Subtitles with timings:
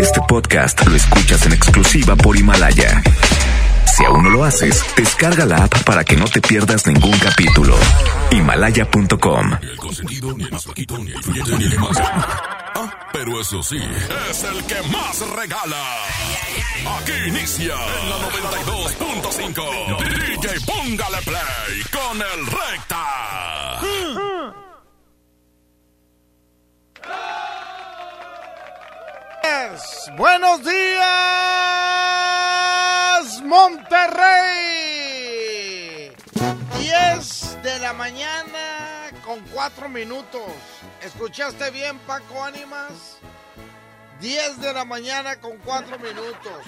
[0.00, 3.02] Este podcast lo escuchas en exclusiva por Himalaya.
[3.96, 7.76] Si aún no lo haces, descarga la app para que no te pierdas ningún capítulo.
[8.30, 9.52] Himalaya.com.
[9.62, 11.98] El consentido, ni el más flaquito, ni el influyente, ni el más.
[11.98, 13.80] Ah, pero eso sí,
[14.30, 15.82] es el que más regala.
[16.98, 19.98] Aquí inicia en la 92.5.
[19.98, 23.06] DJ Póngale Play con el Recta.
[30.16, 31.02] Buenos días,
[33.44, 34.16] Monterrey.
[36.78, 40.42] 10 de la mañana con 4 minutos.
[41.02, 43.18] ¿Escuchaste bien, Paco Ánimas?
[44.20, 46.64] 10 de la mañana con 4 minutos.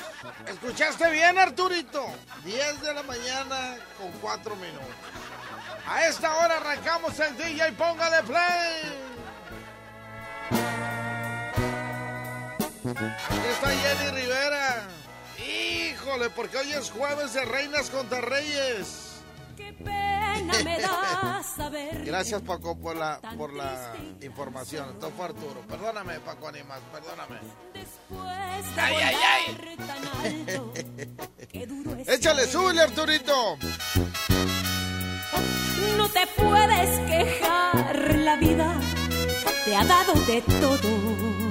[0.47, 2.07] ¿Escuchaste bien, Arturito?
[2.45, 4.87] 10 de la mañana con 4 minutos.
[5.87, 9.09] A esta hora arrancamos el DJ Póngale Play.
[12.91, 14.88] Aquí está Jenny Rivera.
[15.46, 19.21] Híjole, porque hoy es jueves de Reinas contra Reyes.
[19.57, 22.02] Qué pena me da saber.
[22.07, 24.88] Gracias Paco por la por la información.
[24.95, 25.60] Esto fue Arturo.
[25.68, 27.40] Perdóname Paco Animas, perdóname.
[27.74, 29.54] Después de Ay, ay, ay.
[29.54, 30.73] volar tan alto,
[31.52, 33.59] qué duro es Échale, súbele Arturito.
[35.96, 38.74] No te puedes quejar, la vida
[39.65, 41.48] te ha dado de todo.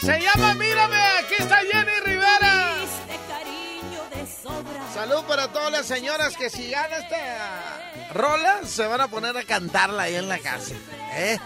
[0.00, 2.76] Se llama Mírame, aquí está Jenny Rivera.
[2.80, 4.92] Diste cariño de sobra.
[4.94, 9.44] Salud para todas las señoras que si gana esta rola se van a poner a
[9.44, 10.74] cantarla ahí en la casa.
[11.14, 11.38] ¿eh?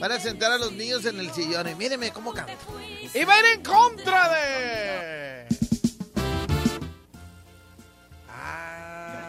[0.00, 2.54] Van a sentar a los niños en el sillón y míreme cómo canta.
[3.12, 5.46] Y va a ir en contra de...
[8.28, 9.28] Ah,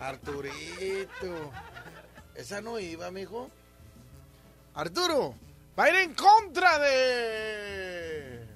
[0.00, 1.52] Arturito.
[2.34, 3.50] Esa no iba, mijo.
[4.74, 5.34] Arturo,
[5.78, 8.48] va a ir en contra de...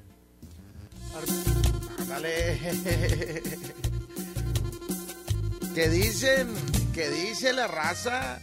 [2.00, 2.58] Ándale.
[5.74, 6.48] que dicen,
[6.94, 8.40] que dice la raza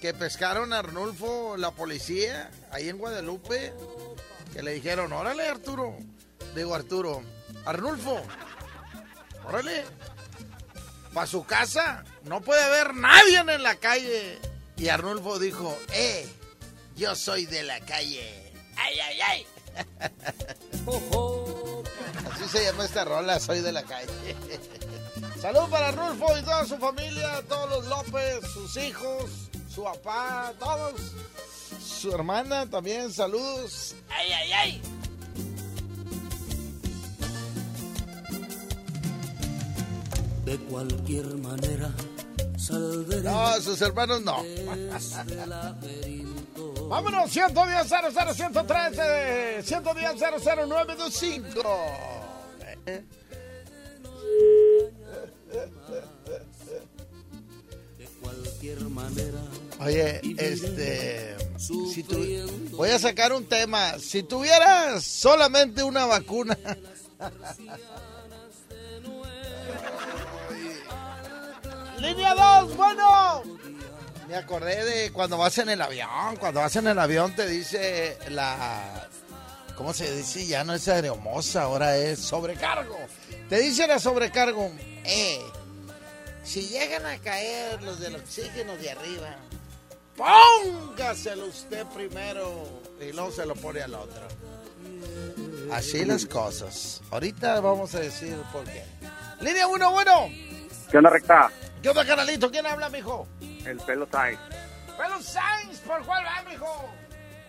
[0.00, 3.72] que pescaron a Arnulfo la policía ahí en Guadalupe.
[4.52, 5.96] Que le dijeron, órale Arturo.
[6.56, 7.22] Digo Arturo,
[7.64, 8.20] Arnulfo,
[9.44, 9.84] órale.
[11.14, 14.38] Para su casa no puede haber nadie en la calle.
[14.76, 16.28] Y Arnulfo dijo, eh,
[16.96, 18.52] yo soy de la calle.
[18.76, 19.46] Ay, ay, ay.
[22.32, 24.36] Así se llama esta rola, soy de la calle.
[25.40, 29.24] Salud para Arnulfo y toda su familia, todos los López, sus hijos,
[29.72, 31.00] su papá, todos.
[31.82, 33.94] Su hermana también, saludos.
[34.08, 34.82] ¡Ay, ay, ay!
[40.44, 41.92] De cualquier manera
[42.56, 44.42] saldré No, sus hermanos no.
[46.92, 51.62] Vámonos, 110 00 113 110 00925.
[57.96, 59.38] De cualquier manera
[59.80, 61.34] Oye, este.
[62.72, 63.98] Voy a sacar un tema.
[63.98, 66.58] Si tuvieras solamente una vacuna.
[72.00, 73.61] Línea 2, bueno.
[74.28, 76.36] Me acordé de cuando vas en el avión.
[76.38, 79.08] Cuando vas en el avión te dice la.
[79.76, 80.46] ¿Cómo se dice?
[80.46, 82.98] Ya no es aeromoza, ahora es sobrecargo.
[83.48, 84.70] Te dice la sobrecargo.
[85.04, 85.40] Eh,
[86.44, 89.36] si llegan a caer los del oxígeno de arriba,
[90.16, 94.28] póngaselo usted primero y luego se lo pone al otro.
[95.72, 97.00] Así las cosas.
[97.10, 98.84] Ahorita vamos a decir por qué.
[99.40, 100.28] Línea 1, bueno.
[100.90, 101.50] ¿Qué onda, recta?
[101.82, 102.50] ¿Qué onda, canalito?
[102.50, 103.26] ¿Quién habla, mijo?
[103.66, 104.38] El pelo Sainz.
[104.96, 106.92] Pero Sainz, ¿por cuál va, mijo?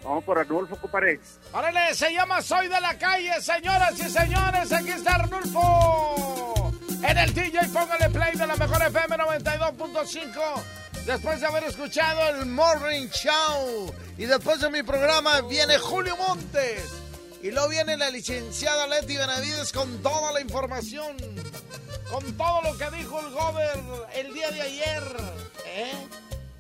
[0.03, 1.19] Vamos por Arnulfo, compadre.
[1.53, 6.71] Órale, se llama Soy de la Calle, señoras y señores, aquí está Arnulfo.
[7.03, 10.63] En el DJ, póngale play de la mejor FM 92.5.
[11.05, 13.93] Después de haber escuchado el Morning Show.
[14.17, 16.83] Y después de mi programa viene Julio Montes.
[17.41, 21.17] Y luego viene la licenciada Leti Benavides con toda la información.
[22.13, 23.79] Con todo lo que dijo el gober
[24.13, 25.03] el día de ayer.
[25.65, 26.07] ¿Eh?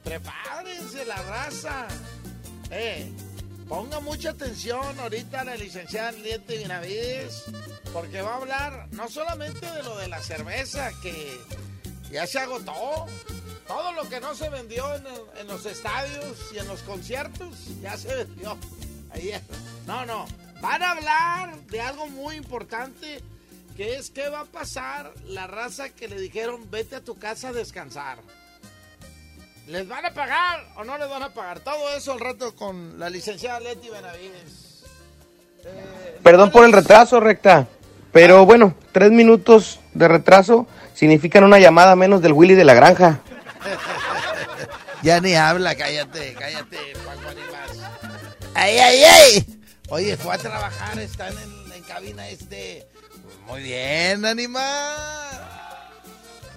[0.03, 1.85] Prepárense la raza.
[2.71, 3.13] Eh,
[3.69, 7.43] ponga mucha atención ahorita a la licenciada Leti Benavides,
[7.93, 11.39] porque va a hablar no solamente de lo de la cerveza, que
[12.09, 13.05] ya se agotó,
[13.67, 15.05] todo lo que no se vendió en,
[15.39, 18.57] en los estadios y en los conciertos, ya se vendió
[19.11, 19.43] ayer.
[19.85, 20.25] No, no,
[20.61, 23.21] van a hablar de algo muy importante,
[23.75, 27.49] que es qué va a pasar la raza que le dijeron vete a tu casa
[27.49, 28.19] a descansar.
[29.67, 31.61] ¿Les van a pagar o no les van a pagar?
[31.61, 34.83] Todo eso al rato con la licenciada Leti Benavides.
[36.21, 37.67] Perdón por el retraso, recta.
[38.11, 43.21] Pero bueno, tres minutos de retraso significan una llamada menos del Willy de la granja.
[45.03, 47.91] Ya ni habla, cállate, cállate, Paco Animas.
[48.53, 49.61] ¡Ay, ay, ay!
[49.89, 52.87] Oye, fue a trabajar, están en, en cabina este.
[53.47, 55.43] Muy bien, Animal.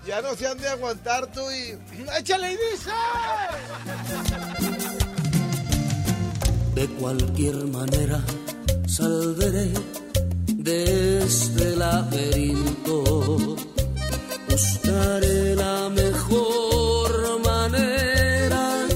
[0.06, 1.76] Ya no se han de aguantar tú y.
[2.18, 2.94] ¡Échale, Ibiza!
[6.74, 8.22] De cualquier manera
[8.86, 9.72] saldré
[10.46, 13.56] de este laberinto.
[14.48, 18.86] Buscaré la mejor manera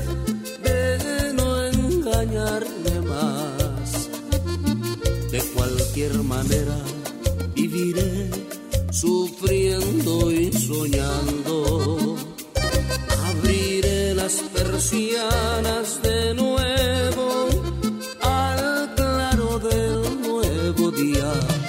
[0.62, 4.08] de no engañarme más.
[5.32, 6.76] De cualquier manera
[7.70, 8.30] viviré
[8.90, 12.16] sufriendo y soñando.
[13.24, 17.48] Abriré las persianas de nuevo
[18.22, 21.59] al claro del nuevo día.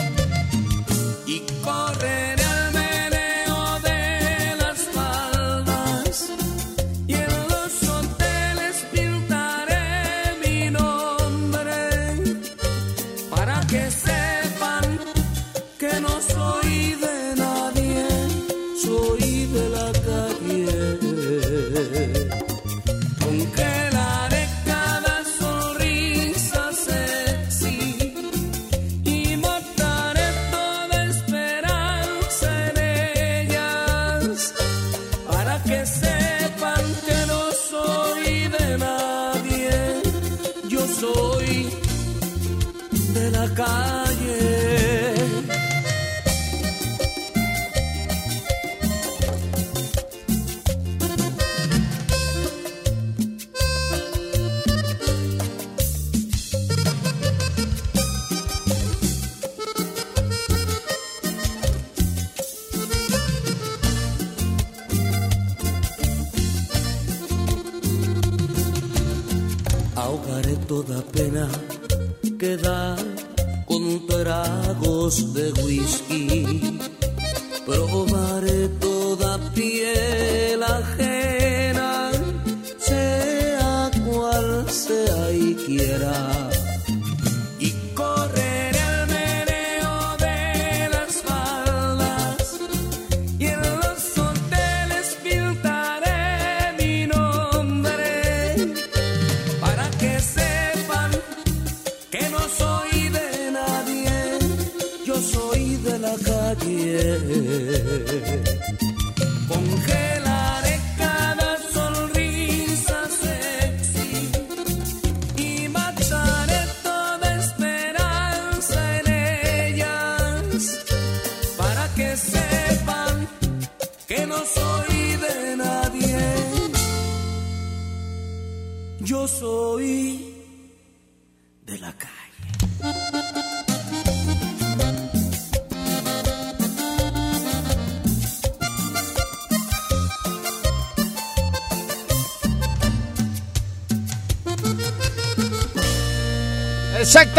[108.12, 108.51] querer.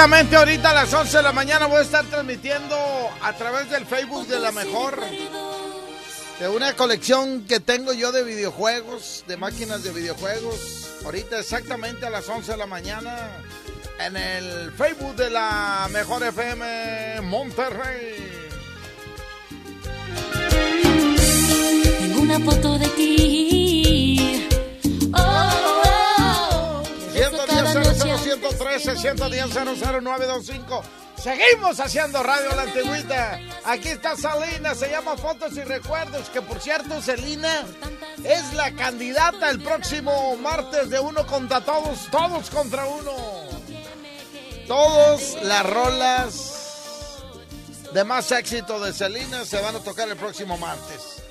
[0.03, 2.77] Exactamente ahorita a las 11 de la mañana voy a estar transmitiendo
[3.21, 4.99] a través del Facebook de la mejor
[6.41, 10.89] de una colección que tengo yo de videojuegos, de máquinas de videojuegos.
[11.05, 13.17] Ahorita exactamente a las 11 de la mañana
[14.05, 18.43] en el Facebook de la mejor FM Monterrey.
[22.01, 23.52] Tengo una foto de ti.
[28.57, 30.83] 110 113 110 00925
[31.23, 33.39] Seguimos haciendo radio la antigüita.
[33.65, 36.29] Aquí está Salina, se llama Fotos y Recuerdos.
[36.31, 37.65] Que por cierto, Selina
[38.25, 43.13] es la candidata el próximo martes de uno contra todos, todos contra uno.
[44.67, 46.59] Todos las rolas
[47.93, 51.23] de más éxito de Selena se van a tocar el próximo martes.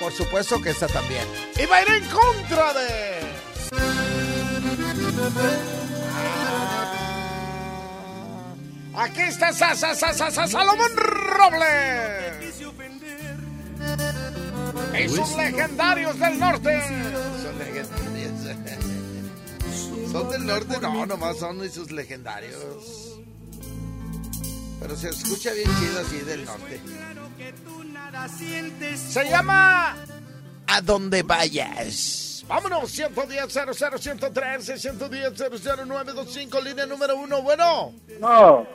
[0.00, 1.26] Por supuesto que esta también.
[1.56, 3.22] Y va a ir en contra de.
[8.94, 12.54] Aquí está Sa- Sa- Sa- Sa- Sa- Salomón Robles.
[15.04, 16.82] Y sus legendarios del norte.
[17.42, 18.12] Son legendarios.
[20.12, 23.18] Son del norte, no, nomás son y sus legendarios.
[24.80, 26.80] Pero se escucha bien chido así del norte.
[29.10, 29.96] Se llama
[30.66, 32.31] a donde vayas.
[32.52, 35.32] Vámonos, 110 00 113 110
[35.86, 37.40] 00925, línea número uno.
[37.40, 38.66] Bueno, No.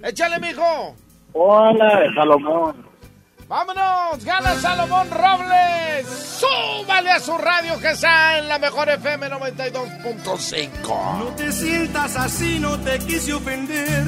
[0.00, 0.94] échale, mijo.
[1.32, 2.86] Hola, Salomón.
[3.48, 6.06] Vámonos, gana Salomón Robles.
[6.06, 11.18] Súbale a su radio que está en la mejor FM 92.5.
[11.18, 14.04] No te sientas así, no te quise ofender,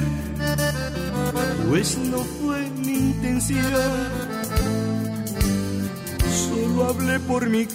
[1.68, 3.64] pues no fue mi intención.
[6.48, 7.66] Solo hablé por mi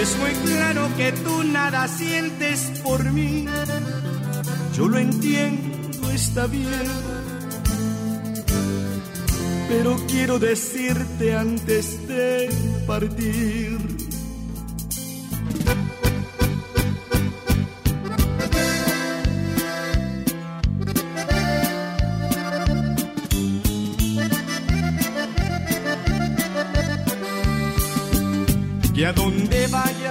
[0.00, 3.46] Es muy claro que tú nada sientes por mí.
[4.74, 6.86] Yo lo entiendo, está bien.
[9.68, 12.50] Pero quiero decirte antes de
[12.86, 13.91] partir.
[29.02, 30.01] Que a donde vayas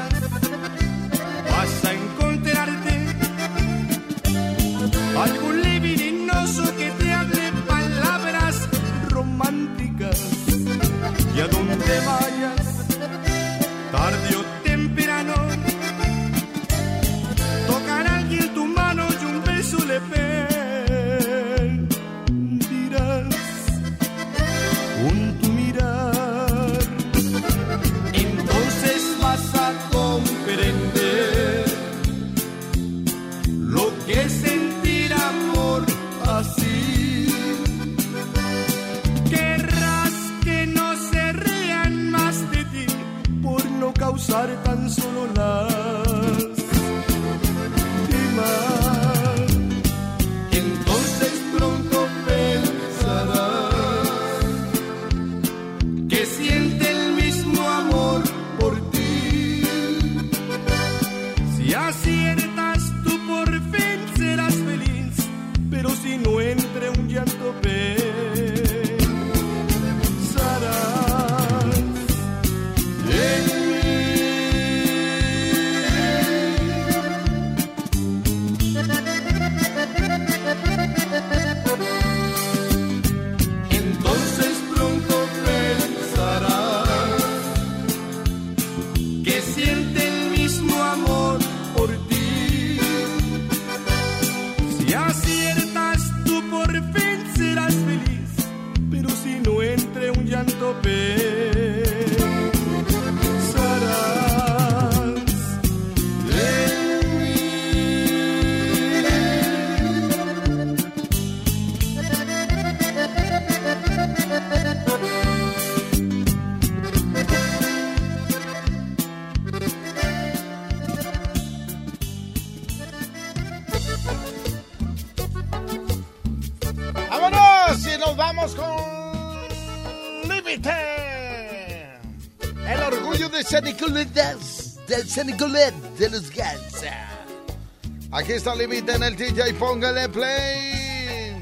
[138.42, 141.36] está Límite en el DJ, póngale play.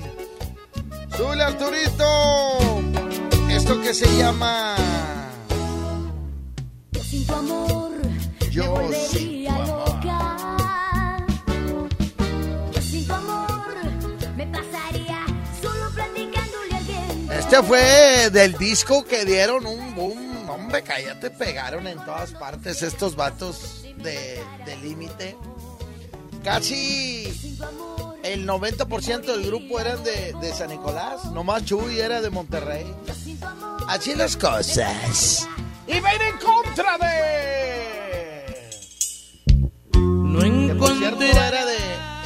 [1.16, 2.58] Súbele Arturito.
[3.50, 4.76] Esto que se llama...
[7.02, 7.92] Sin tu amor
[8.52, 11.26] Yo me volvería sin loca.
[12.74, 13.76] Yo sin tu amor
[14.36, 15.26] me pasaría
[15.62, 17.32] solo platicándole a alguien.
[17.32, 20.50] Este fue del disco que dieron un boom.
[20.50, 23.69] Hombre, cállate, pegaron en todas partes estos vatos.
[26.50, 27.26] Casi
[28.24, 31.26] el 90% del grupo eran de, de San Nicolás.
[31.26, 32.92] Nomás Chuy era de Monterrey.
[33.88, 35.48] Así las cosas.
[35.86, 38.50] Y va a ir en contra de...
[39.94, 41.78] No Que por cierto encontré era de.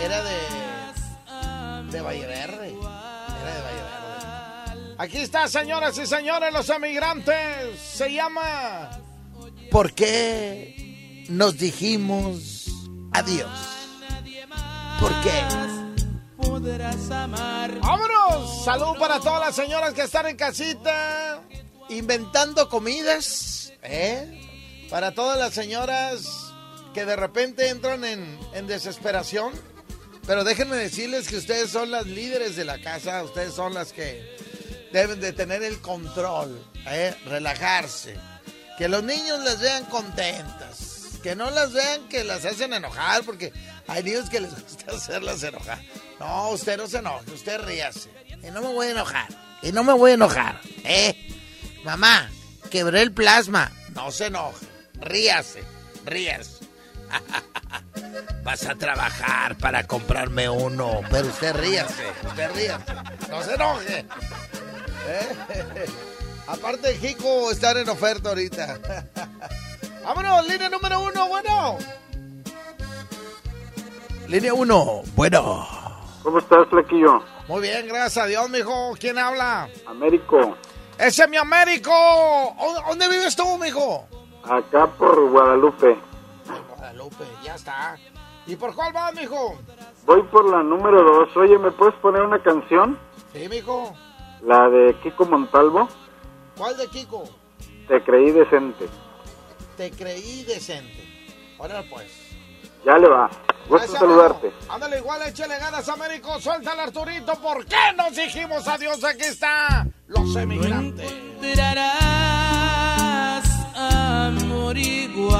[0.05, 1.91] Era de.
[1.91, 2.69] De Valle Verde.
[2.69, 4.95] Era de Valle Verde.
[4.99, 7.77] Aquí está, señoras y señores, los emigrantes.
[7.77, 8.89] Se llama...
[9.69, 12.69] ¿Por qué nos dijimos
[13.11, 13.72] adiós?
[14.99, 15.43] ¿Por qué?
[16.37, 17.79] podrás amar.
[17.79, 18.63] ¡Vámonos!
[18.63, 21.41] Salud para todas las señoras que están en casita.
[21.89, 24.41] Inventando comidas, ¿eh?
[24.89, 26.23] Para todas las señoras
[26.93, 29.51] que de repente entran en, en desesperación.
[30.25, 34.37] Pero déjenme decirles que ustedes son las líderes de la casa, ustedes son las que
[34.93, 37.13] deben de tener el control, ¿eh?
[37.25, 38.15] relajarse.
[38.77, 43.51] Que los niños las vean contentas, que no las vean que las hacen enojar, porque
[43.87, 45.79] hay niños que les gusta hacerlas enojar.
[46.19, 48.09] No, usted no se enoje, usted ríase.
[48.41, 49.27] Y no me voy a enojar.
[49.61, 50.59] Y no me voy a enojar.
[50.83, 51.15] ¿Eh?
[51.83, 52.29] Mamá,
[52.69, 53.71] quebré el plasma.
[53.93, 54.65] No se enoje.
[54.99, 55.63] Ríase.
[56.05, 56.65] Ríase.
[58.43, 61.01] Vas a trabajar para comprarme uno.
[61.09, 62.03] Pero usted ríase.
[62.25, 62.93] Usted ríase.
[63.29, 64.05] No se enoje.
[65.07, 65.85] ¿Eh?
[66.47, 68.79] Aparte Jico estar en oferta ahorita.
[70.03, 71.77] Vámonos, línea número uno, bueno.
[74.33, 75.67] Línea uno, bueno.
[76.23, 77.21] ¿Cómo estás, Flequillo?
[77.47, 78.93] Muy bien, gracias a Dios, mijo.
[78.99, 79.69] ¿Quién habla?
[79.85, 80.55] Américo,
[80.97, 81.91] Ese es mi Américo.
[81.91, 84.07] ¿Dó- ¿Dónde vives tú, mijo?
[84.43, 85.95] acá por Guadalupe.
[86.75, 87.95] Guadalupe, ya está.
[88.47, 89.55] ¿Y por cuál vas, mijo?
[90.07, 91.37] Voy por la número dos.
[91.37, 92.97] Oye, ¿me puedes poner una canción?
[93.33, 93.93] Sí, mijo.
[94.41, 95.87] La de Kiko Montalvo.
[96.57, 97.23] ¿Cuál de Kiko?
[97.87, 98.87] Te creí decente.
[99.77, 101.03] Te creí decente.
[101.59, 102.22] Órale, pues.
[102.85, 103.29] Ya le va.
[103.69, 104.47] Gusto Gracias, saludarte.
[104.47, 104.73] amigo.
[104.73, 106.37] Ándale, igual, échale ganas, Américo.
[106.39, 107.33] Suéltale, Arturito.
[107.35, 109.01] ¿Por qué nos dijimos adiós?
[109.05, 111.09] Aquí está Los Emigrantes.
[111.11, 111.93] encontrarás
[113.75, 115.33] amor igual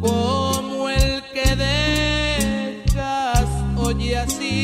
[0.00, 1.56] como el que
[2.86, 3.44] dejas
[3.76, 4.54] hoy así.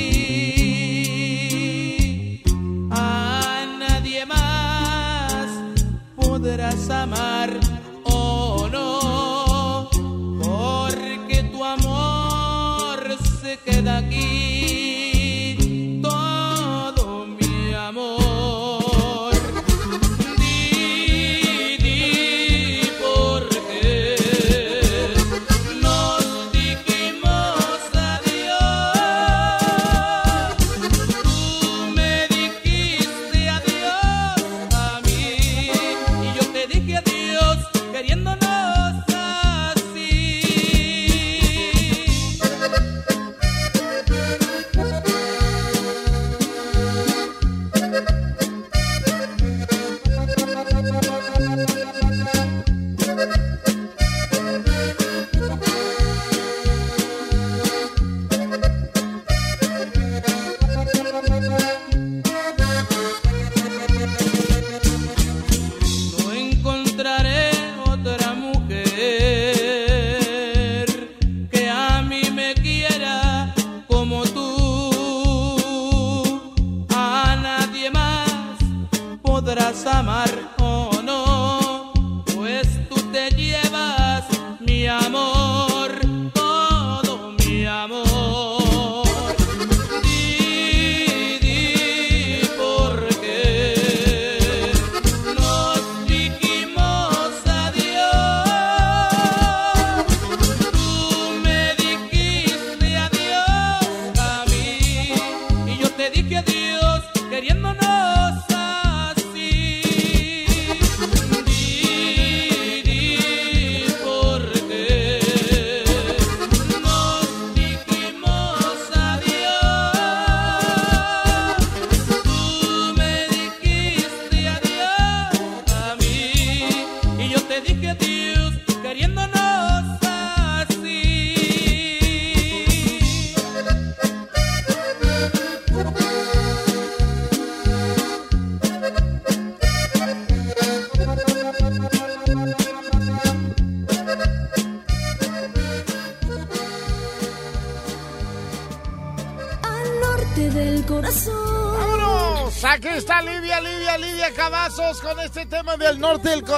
[2.92, 5.48] A nadie más
[6.16, 7.33] podrás amar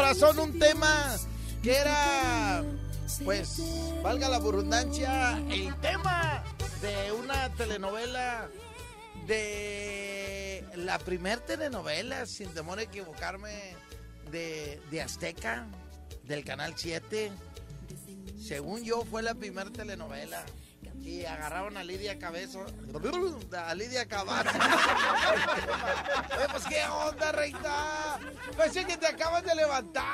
[0.06, 0.38] corazón.
[0.38, 1.16] Un tema
[1.62, 2.62] que era,
[3.24, 3.60] pues,
[4.02, 6.44] valga la burundancia, el tema
[6.80, 8.48] de una telenovela
[9.26, 13.74] de la primer telenovela, sin temor equivocarme,
[14.30, 15.66] de, de Azteca,
[16.24, 17.32] del Canal 7.
[18.40, 20.44] Según yo, fue la primera telenovela.
[21.02, 22.66] Y agarraron a Lidia Cabezo.
[23.56, 24.50] A Lidia Cabazo.
[26.50, 28.18] Pues qué onda, reina.
[28.56, 30.04] Pues sí que te acabas de levantar.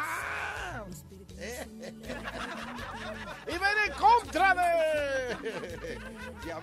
[3.46, 5.98] Y ven en contra de.
[6.46, 6.60] Ya.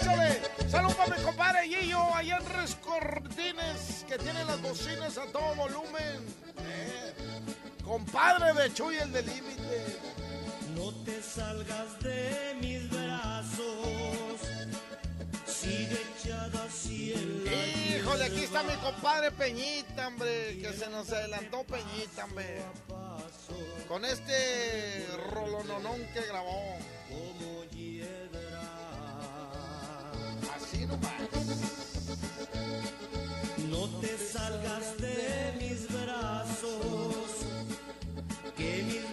[0.00, 5.54] Échale, salud para mi compadre Gillo, allá en Rescortines, que tiene las bocinas a todo
[5.54, 6.26] volumen.
[6.58, 7.14] Eh,
[7.84, 9.98] Compadre de Chuy, el de límite
[10.80, 14.40] no te salgas de mis brazos.
[15.46, 21.64] Sigue echada así en Híjole, aquí está mi compadre Peñita, hombre, que se nos adelantó
[21.64, 22.62] Peñita, hombre.
[23.88, 26.78] Con este rolononón que grabó.
[27.10, 28.62] Como hiedra.
[30.56, 31.12] Así nomás.
[33.68, 36.76] No te salgas de mis brazos,
[38.56, 39.09] que mis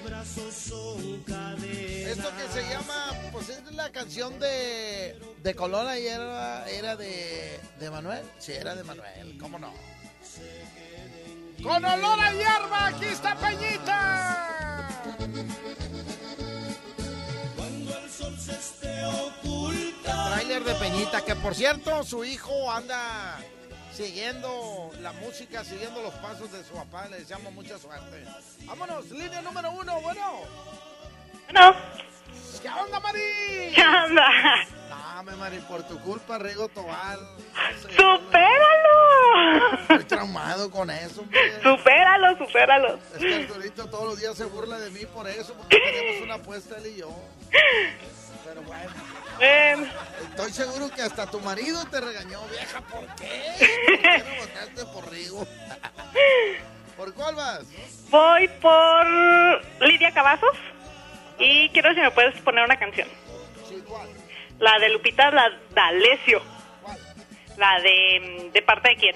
[0.51, 2.17] son cadenas.
[2.17, 7.59] Esto que se llama, pues es la canción de, de Colona y era, era de,
[7.79, 8.23] de Manuel.
[8.39, 9.73] Sí, era de Manuel, ¿cómo no?
[11.63, 14.87] Con olor a hierba, aquí está Peñita.
[17.55, 20.33] Cuando el sol se esté oculta.
[20.33, 23.39] Trailer de Peñita, que por cierto, su hijo anda
[23.97, 27.07] siguiendo la música, siguiendo los pasos de su papá.
[27.07, 28.25] Le deseamos mucha suerte.
[28.65, 30.41] Vámonos, línea número uno, bueno.
[31.51, 31.75] No,
[32.61, 33.19] ¿Qué onda, Mari?
[33.73, 34.27] ¿qué onda?
[34.89, 37.17] Dame, Mari, por tu culpa, Rigo Tobar.
[37.89, 39.79] ¡Supéralo!
[39.81, 41.61] Estoy traumado con eso, hombre.
[41.63, 42.99] ¡Supéralo, supéralo!
[43.15, 46.35] Es que Arturito todos los días se burla de mí por eso, porque tenemos una
[46.35, 47.09] apuesta él y yo.
[48.45, 48.91] Pero bueno,
[49.39, 53.69] Estoy seguro que hasta tu marido te regañó, vieja, ¿por qué?
[53.87, 55.47] ¿Por qué votaste por Rigo?
[56.95, 57.61] ¿Por cuál vas?
[58.09, 59.05] voy por
[59.87, 60.55] Lidia Cavazos
[61.37, 63.07] y quiero si me puedes poner una canción.
[63.67, 64.07] Sí, ¿cuál?
[64.59, 66.41] La de Lupita la D'Alessio.
[66.81, 66.97] ¿Cuál?
[67.57, 68.49] La de...
[68.53, 69.15] ¿De parte de quién?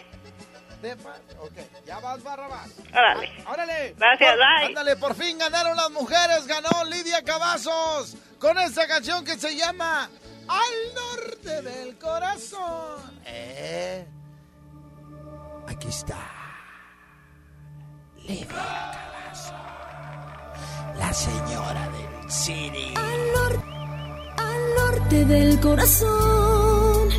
[0.81, 1.53] De pa- Ok,
[1.85, 2.69] ya vas, Barrabás.
[2.91, 3.31] Órale.
[3.47, 3.95] ¡Órale!
[3.97, 4.65] Gracias, Por- bye.
[4.67, 10.09] Ándale, por fin ganaron las mujeres, ganó Lidia Cavazos con esta canción que se llama
[10.47, 13.21] Al Norte del Corazón.
[13.25, 14.05] Eh,
[15.67, 16.17] aquí está.
[18.27, 19.53] Lidia Cavazos,
[20.97, 22.93] la señora del cine.
[22.95, 23.63] Al, nor-
[24.37, 27.09] al norte del corazón,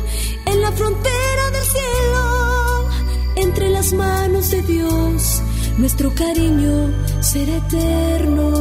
[0.45, 2.89] en la frontera del cielo,
[3.35, 5.41] entre las manos de Dios,
[5.77, 8.51] nuestro cariño será eterno.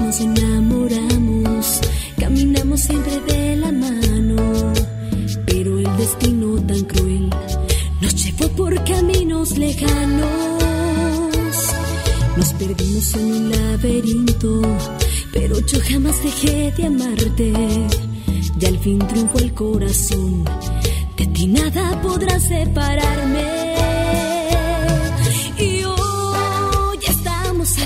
[0.00, 1.80] Nos enamoramos,
[2.18, 4.72] caminamos siempre de la mano,
[5.46, 7.30] pero el destino tan cruel
[8.00, 10.28] nos llevó por caminos lejanos.
[12.36, 14.62] Nos perdimos en un laberinto,
[15.32, 17.52] pero yo jamás dejé de amarte.
[18.60, 20.44] Y al fin triunfó el corazón,
[21.16, 23.63] de ti nada podrá separarme.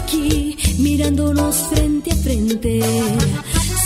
[0.08, 2.80] Aquí mirándonos frente a frente.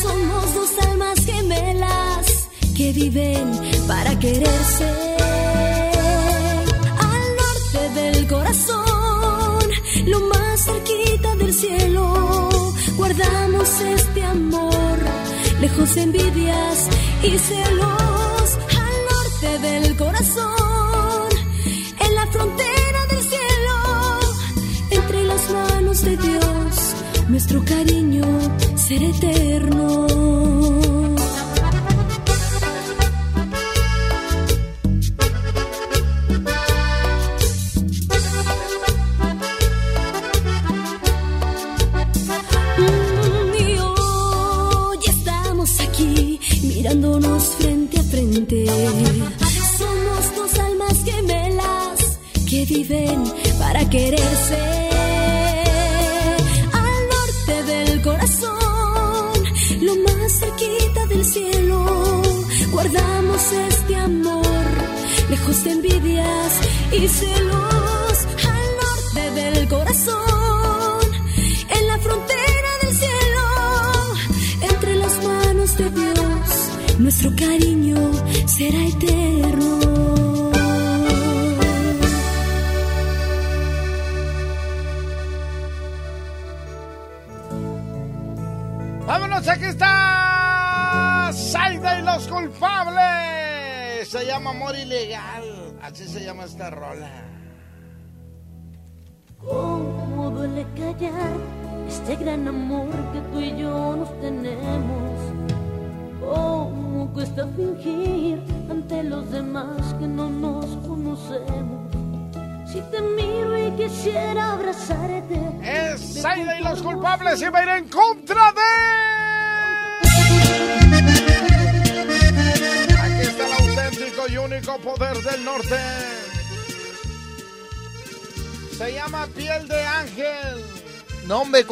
[0.02, 3.48] Somos dos almas gemelas que viven
[3.86, 4.90] para quererse.
[7.10, 9.64] Al norte del corazón,
[10.06, 14.98] lo más cerquita del cielo, guardamos este amor,
[15.60, 16.88] lejos de envidias
[17.22, 18.71] y celos.
[27.42, 28.22] Nuestro cariño
[28.76, 30.81] será eterno.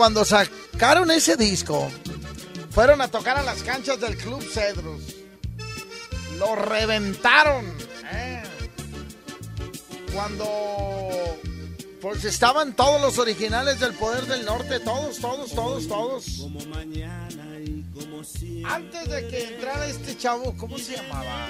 [0.00, 1.90] Cuando sacaron ese disco,
[2.70, 5.02] fueron a tocar a las canchas del Club Cedros.
[6.38, 7.66] Lo reventaron.
[8.10, 8.42] ¿eh?
[10.14, 10.48] Cuando
[12.00, 16.46] Pues estaban todos los originales del Poder del Norte, todos, todos, todos, todos.
[18.64, 21.46] Antes de que entrara este chavo, ¿cómo se llamaba?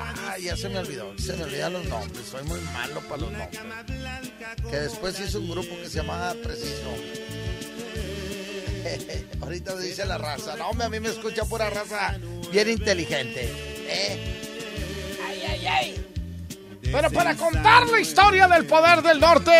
[0.00, 3.32] Ah, ya se me olvidó, se me olvidan los nombres, soy muy malo para los
[3.32, 3.60] nombres.
[4.70, 6.94] Que después hizo un grupo que se llamaba Preciso.
[9.40, 12.18] Ahorita dice la raza, no, hombre, a mí me escucha pura raza
[12.52, 13.52] bien inteligente.
[13.88, 15.18] ¿eh?
[15.26, 16.04] Ay, ay, ay.
[16.82, 19.52] Pero para contar la historia del poder del norte,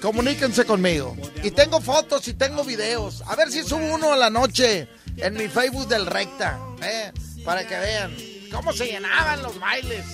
[0.00, 1.16] Comuníquense conmigo.
[1.42, 3.22] Y tengo fotos y tengo videos.
[3.26, 6.58] A ver si subo uno a la noche en mi Facebook del Recta.
[6.82, 7.12] ¿eh?
[7.44, 8.16] Para que vean
[8.52, 10.04] cómo se llenaban los bailes.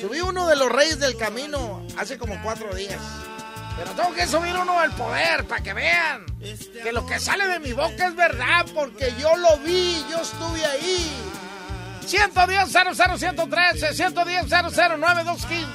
[0.00, 3.00] Subí uno de los Reyes del Camino hace como cuatro días.
[3.76, 6.26] Pero tengo que subir uno del poder para que vean
[6.82, 10.64] que lo que sale de mi boca es verdad porque yo lo vi, yo estuve
[10.64, 11.10] ahí.
[12.06, 15.68] 110 00 113 110 00 925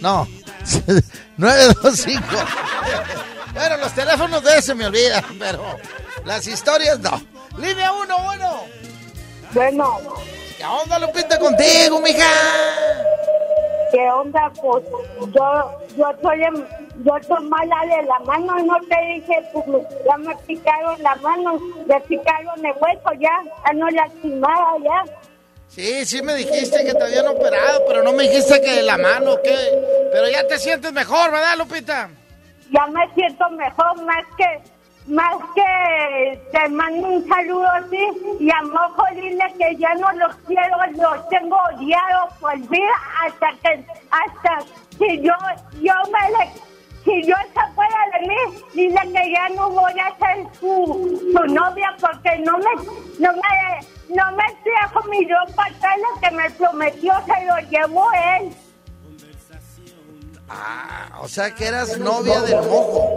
[0.00, 0.26] No,
[1.36, 2.24] 925.
[3.52, 5.76] Bueno, los teléfonos de ese me olvidan, pero
[6.24, 7.22] las historias no.
[7.58, 8.64] Línea 1, bueno.
[9.52, 10.00] Bueno.
[10.64, 12.24] ¿Qué onda, Lupita, contigo, mija?
[13.92, 14.50] ¿Qué onda?
[14.62, 14.82] Pues
[15.34, 16.40] yo, yo soy,
[17.04, 21.58] yo soy mala de la mano, no te dije, pues ya me picaron la mano,
[21.86, 25.04] me picaron el hueso ya, ya no lastimada ya.
[25.68, 28.96] Sí, sí me dijiste que te habían operado, pero no me dijiste que de la
[28.96, 30.08] mano, ¿qué?
[30.12, 32.08] Pero ya te sientes mejor, ¿verdad, Lupita?
[32.70, 34.62] Ya me siento mejor, más que
[35.06, 38.08] más que te mando un saludo así
[38.40, 42.92] y a Mojo dile que ya no los quiero, los tengo odiados por vida
[43.24, 44.60] hasta que, hasta
[44.98, 45.34] si yo,
[45.82, 46.52] yo me le,
[47.04, 51.44] si yo se fuera de mí, dile que ya no voy a ser su, su
[51.52, 52.74] novia porque no me,
[53.18, 58.06] no me, no me trajo mi ropa tal que me prometió, se lo llevó
[58.40, 58.54] él.
[60.48, 63.08] Ah, o sea que eras novia del mojo.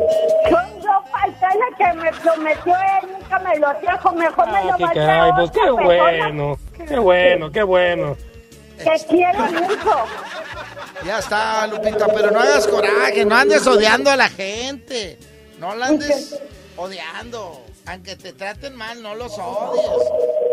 [0.50, 4.64] Son ropa tal lo que me prometió él, nunca me lo trajo, mejor me Ah,
[4.64, 8.18] lo qué va a caray, traer pues qué bueno, qué bueno, qué bueno.
[8.78, 9.96] Que quiero mucho.
[11.06, 15.18] Ya está, Lupita, pero no hagas coraje, no andes odiando a la gente.
[15.60, 16.40] No la andes
[16.76, 17.62] odiando.
[17.88, 19.86] Aunque te traten mal, no los odies.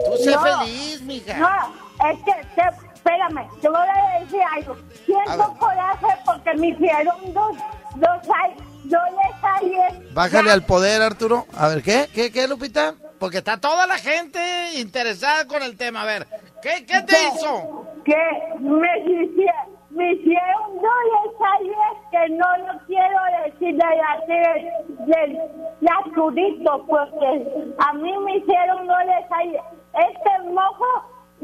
[0.06, 1.36] Tú sé No, feliz, mija.
[1.36, 4.76] No, es que, te- espérame, te voy a decir algo.
[5.04, 7.56] Siento coraje porque me hicieron dos,
[7.96, 10.14] dos, ay- dos detalles.
[10.14, 11.46] Bájale al poder, Arturo.
[11.56, 12.08] A ver, ¿qué?
[12.14, 12.94] ¿Qué, qué, Lupita?
[13.18, 14.40] Porque está toda la gente
[14.78, 16.02] interesada con el tema.
[16.02, 16.26] A ver,
[16.62, 17.86] ¿qué, qué te hizo?
[18.04, 18.16] Que
[18.60, 21.76] me hicieron, me hicieron dos detalles
[22.10, 25.40] que no lo quiero decir de la de,
[25.80, 29.62] de Arturito, porque a mí me hicieron dos detalles.
[29.94, 30.84] Este mojo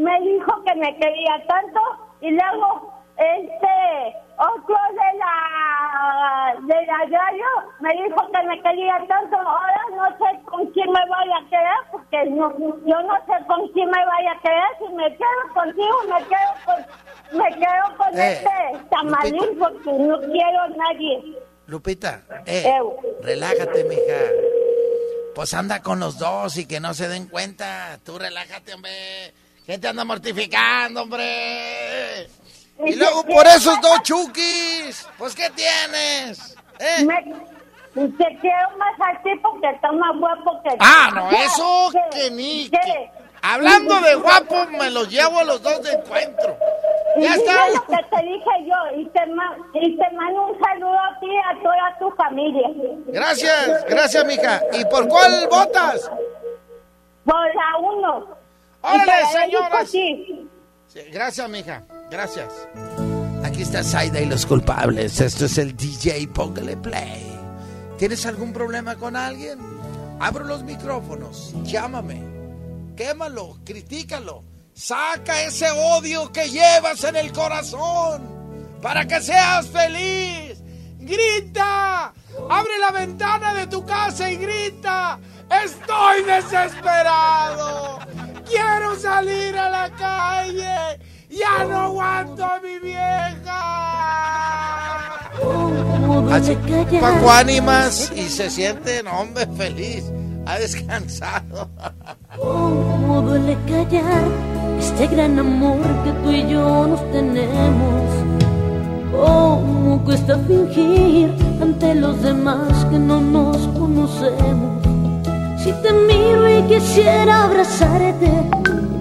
[0.01, 1.81] me dijo que me quería tanto
[2.23, 7.47] y luego este otro de la de la radio
[7.81, 11.81] me dijo que me quería tanto ahora no sé con quién me voy a quedar
[11.93, 12.51] porque no,
[12.87, 16.53] yo no sé con quién me vaya a quedar si me quedo contigo me quedo
[16.65, 22.65] con me quedo con Eh, este tamalín porque no quiero a nadie Lupita, eh,
[23.23, 24.19] relájate, mija.
[25.37, 27.97] Pues anda con los dos y que no se den cuenta.
[28.05, 28.91] Tú relájate, hombre.
[29.67, 32.29] ¿Quién te anda mortificando, hombre?
[32.85, 35.07] Y luego por esos dos chukis.
[35.19, 36.57] Pues, ¿qué tienes?
[36.79, 37.05] ¿Eh?
[37.05, 37.51] Me-
[37.95, 41.45] te quiero más a ti porque está más guapo que Ah, no, ¿Qué?
[41.45, 42.19] eso ¿Qué?
[42.21, 42.71] que ni...
[42.71, 42.79] ¿Qué?
[42.85, 43.11] que-
[43.43, 46.59] Hablando de guapo, me los llevo a los dos de encuentro.
[47.17, 47.69] Y Ya está.
[47.71, 49.21] lo que te dije yo y te,
[49.81, 52.69] y te mando un saludo a ti y a toda tu familia.
[53.07, 54.61] Gracias, gracias, mija.
[54.75, 56.11] ¿Y por cuál votas?
[57.25, 58.27] Por la uno.
[58.83, 59.91] ¡Órale, señoras!
[59.91, 61.85] Sí, gracias, mija.
[62.11, 62.69] Gracias.
[63.45, 65.21] Aquí está Zaida y los culpables.
[65.21, 67.27] Esto es el DJ Póngale Play.
[67.99, 69.59] ¿Tienes algún problema con alguien?
[70.19, 71.55] Abro los micrófonos.
[71.63, 72.23] Llámame.
[72.97, 73.59] Quémalo.
[73.65, 74.45] Critícalo.
[74.73, 78.23] Saca ese odio que llevas en el corazón
[78.81, 80.63] para que seas feliz.
[80.99, 82.13] ¡Grita!
[82.49, 85.19] ¡Abre la ventana de tu casa y grita!
[85.51, 87.99] ¡Estoy desesperado!
[88.49, 91.01] ¡Quiero salir a la calle!
[91.29, 93.31] ¡Ya no aguanto a mi vieja!
[96.33, 96.57] Así,
[97.01, 100.05] Paco ánimas y se siente, no, hombre, feliz.
[100.47, 101.69] Ha descansado.
[102.37, 104.25] Cómo duele callar
[104.79, 108.11] este gran amor que tú y yo nos tenemos.
[109.13, 115.00] Cómo cuesta fingir ante los demás que no nos conocemos.
[115.63, 118.31] Si te miro y quisiera abrazarte,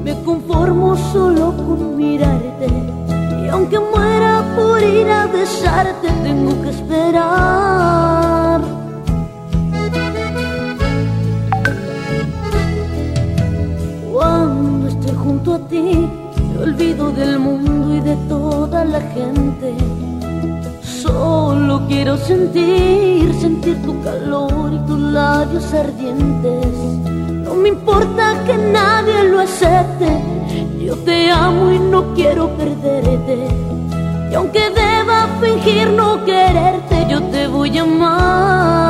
[0.03, 2.67] me conformo solo con mirarte.
[3.41, 8.61] Y aunque muera por ir a besarte, tengo que esperar.
[14.11, 16.09] Cuando estoy junto a ti,
[16.51, 19.75] me olvido del mundo y de toda la gente.
[21.01, 26.67] Solo quiero sentir, sentir tu calor y tus labios ardientes.
[27.45, 30.09] No me importa que nadie lo acepte.
[30.85, 33.47] Yo te amo y no quiero perderte.
[34.29, 38.88] Y aunque deba fingir no quererte, yo te voy a amar.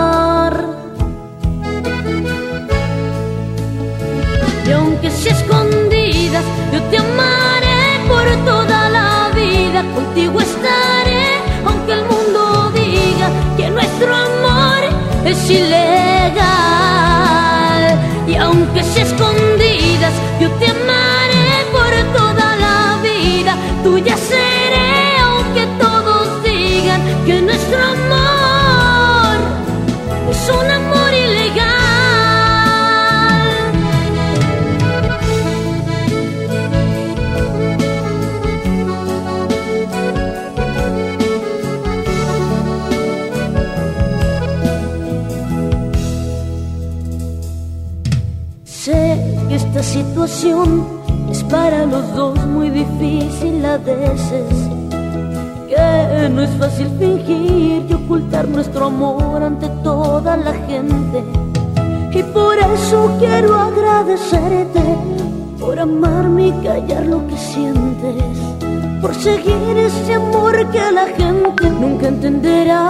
[15.50, 16.40] Ilegal.
[18.28, 20.79] Y aunque sea escondidas, yo te
[49.90, 50.88] situación
[51.32, 54.48] es para los dos muy difícil a veces.
[55.68, 61.24] Que no es fácil fingir y ocultar nuestro amor ante toda la gente.
[62.12, 64.84] Y por eso quiero agradecerte
[65.60, 68.38] por amarme y callar lo que sientes.
[69.02, 72.84] Por seguir ese amor que la gente nunca entenderá.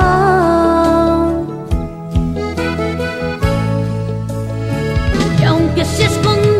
[5.39, 6.58] Y aunque sea escondidas,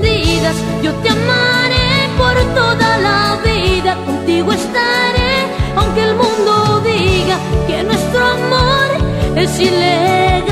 [0.84, 3.96] yo te amaré por toda la vida.
[4.06, 7.38] Contigo estaré, aunque el mundo diga
[7.68, 8.88] que nuestro amor
[9.36, 10.50] es ilegal.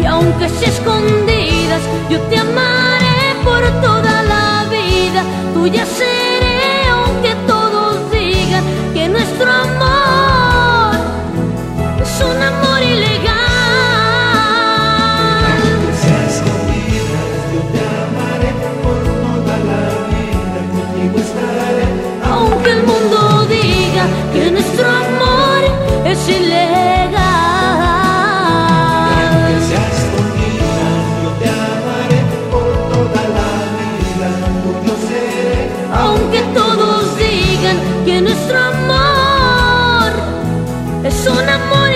[0.00, 5.22] Y aunque sea escondidas, yo te amaré por toda la vida.
[5.54, 6.25] Tuya seré,
[26.16, 27.16] es ilegal.
[35.98, 40.12] Aunque todos digan que nuestro amor
[41.04, 41.95] es un amor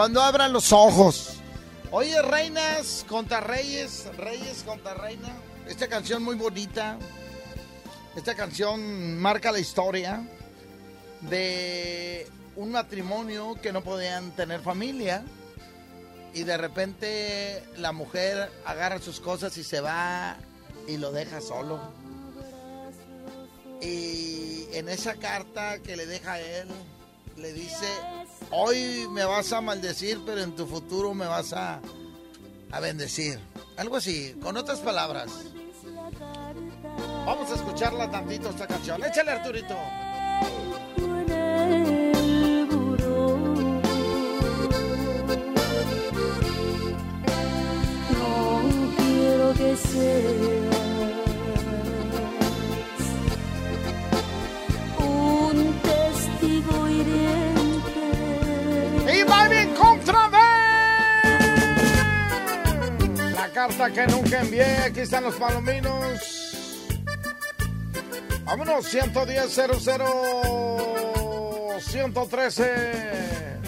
[0.00, 1.34] Cuando abran los ojos.
[1.90, 5.28] Oye, reinas contra reyes, reyes contra reina.
[5.68, 6.96] Esta canción muy bonita.
[8.16, 10.26] Esta canción marca la historia
[11.20, 15.22] de un matrimonio que no podían tener familia.
[16.32, 20.38] Y de repente la mujer agarra sus cosas y se va
[20.88, 21.78] y lo deja solo.
[23.82, 26.68] Y en esa carta que le deja a él,
[27.40, 27.86] le dice,
[28.50, 31.80] hoy me vas a maldecir, pero en tu futuro me vas a,
[32.70, 33.40] a bendecir.
[33.76, 35.30] Algo así, con otras palabras.
[37.24, 39.02] Vamos a escucharla tantito esta canción.
[39.04, 39.76] Échale, Arturito.
[48.96, 50.59] Quiero que seas
[63.50, 64.76] La carta que nunca envié.
[64.76, 66.20] Aquí están los palominos.
[68.44, 69.50] Vámonos, 110
[69.82, 73.58] 00 113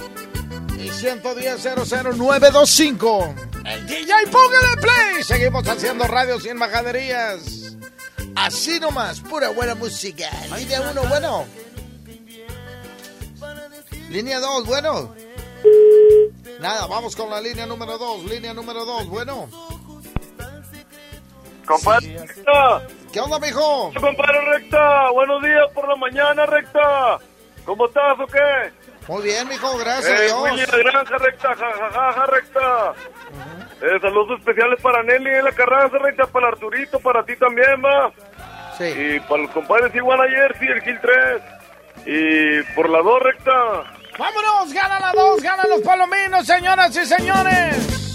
[0.78, 3.35] y 110 00925.
[3.64, 5.24] El DJ, póngale play.
[5.24, 7.74] Seguimos haciendo radio sin majaderías.
[8.37, 10.30] Así nomás, pura buena música.
[10.57, 11.45] Línea 1, bueno.
[14.11, 15.12] Línea 2, bueno.
[16.61, 18.26] Nada, vamos con la línea número 2.
[18.26, 19.72] Línea número 2, bueno.
[21.73, 22.16] Compadre
[23.12, 23.93] ¿Qué onda, mijo?
[23.99, 27.18] Compadre Recta, buenos días por la mañana, Recta.
[27.64, 28.73] ¿Cómo estás o qué?
[29.09, 30.43] Muy bien, mijo, gracias a Eh, Dios.
[30.43, 32.93] Willy, la granja recta, jajaja, recta.
[33.83, 38.12] Eh, saludos especiales para Nelly en la carranza recta, para Arturito, para ti también, va.
[38.79, 38.85] Sí.
[38.85, 41.43] Y para los compadres Iguana Jersey, el Gil 3.
[42.07, 43.53] Y por la 2 recta.
[44.18, 44.73] ¡Vámonos!
[44.73, 45.43] ¡Gana la dos!
[45.43, 48.12] ¡Ganan los palominos, señoras y señores!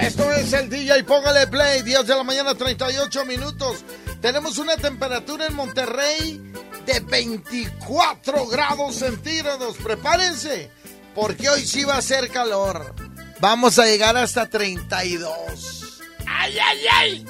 [0.00, 3.84] Esto es el DJ Póngale Play, 10 de la mañana, 38 minutos.
[4.20, 6.40] Tenemos una temperatura en Monterrey
[6.86, 9.76] de 24 grados centígrados.
[9.76, 10.70] Prepárense,
[11.14, 12.94] porque hoy sí va a ser calor.
[13.40, 16.00] Vamos a llegar hasta 32.
[16.26, 17.26] ¡Ay, ay, ay!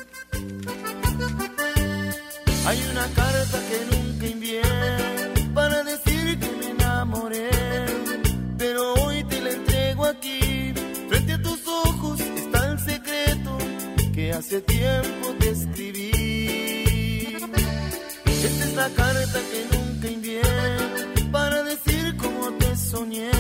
[2.67, 4.63] Hay una carta que nunca envié
[5.55, 7.51] para decir que me enamoré,
[14.35, 16.11] hace tiempo te escribí.
[18.27, 20.43] Esta es la carta que nunca envié
[21.31, 23.31] para decir cómo te soñé.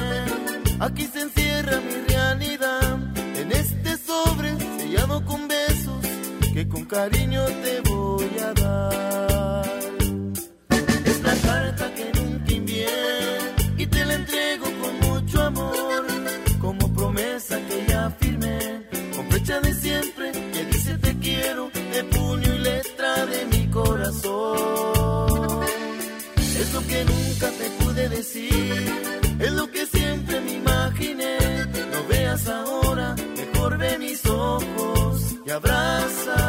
[0.81, 2.99] Aquí se encierra mi realidad
[3.37, 6.01] en este sobre sellado con besos
[6.53, 9.65] que con cariño te voy a dar.
[11.05, 12.87] Es la carta que nunca envié
[13.79, 16.07] y te la entrego con mucho amor,
[16.61, 20.54] como promesa que ya firmé, con fecha de siempre
[23.27, 25.63] de mi corazón.
[26.61, 28.85] Es lo que nunca te pude decir,
[29.39, 31.39] es lo que siempre me imaginé.
[31.93, 36.44] No veas ahora, mejor ve mis ojos y abrázame.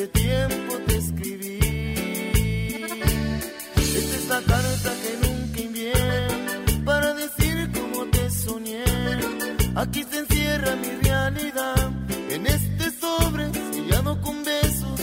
[0.00, 1.58] Hace tiempo te escribí.
[3.76, 5.92] Esta es la carta que nunca envié
[6.84, 8.84] para decir cómo te soñé.
[9.74, 11.90] Aquí se encierra mi realidad
[12.30, 15.00] en este sobre sellado con besos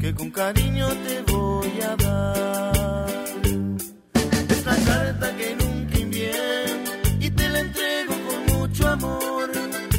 [0.00, 3.10] que con cariño te voy a dar.
[4.48, 6.32] Es la carta que nunca envié
[7.20, 9.50] y te la entrego con mucho amor,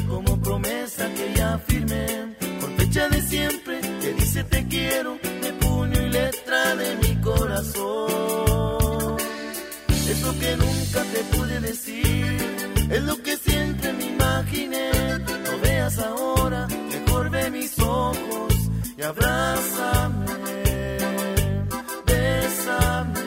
[0.08, 3.81] como promesa que ya firmé, con fecha de siempre
[4.44, 9.16] te quiero, de puño y letra de mi corazón.
[10.08, 12.36] Es lo que nunca te pude decir,
[12.90, 14.90] es lo que siempre me imaginé.
[15.44, 18.54] No veas ahora, mejor ve mis ojos
[18.96, 20.26] y abrázame,
[22.06, 23.22] bésame,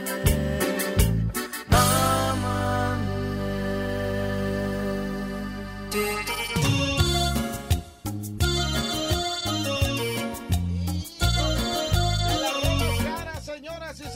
[5.96, 6.85] Caras,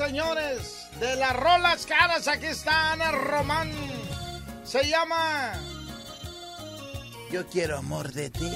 [0.10, 3.72] señores, de las rolas caras, aquí está Ana Román.
[4.64, 5.54] Se llama
[7.32, 8.52] Yo quiero amor de ti.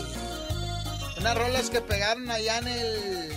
[1.19, 3.31] Unas rolas que pegaron allá en el.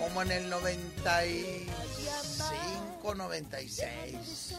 [0.00, 4.56] como en el 95, 96.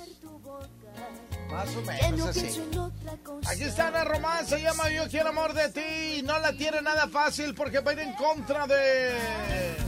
[1.50, 2.64] Más o menos así.
[3.46, 6.22] Aquí está Ana Román, se llama Yo quiero amor de ti.
[6.24, 9.87] No la tiene nada fácil porque va a ir en contra de.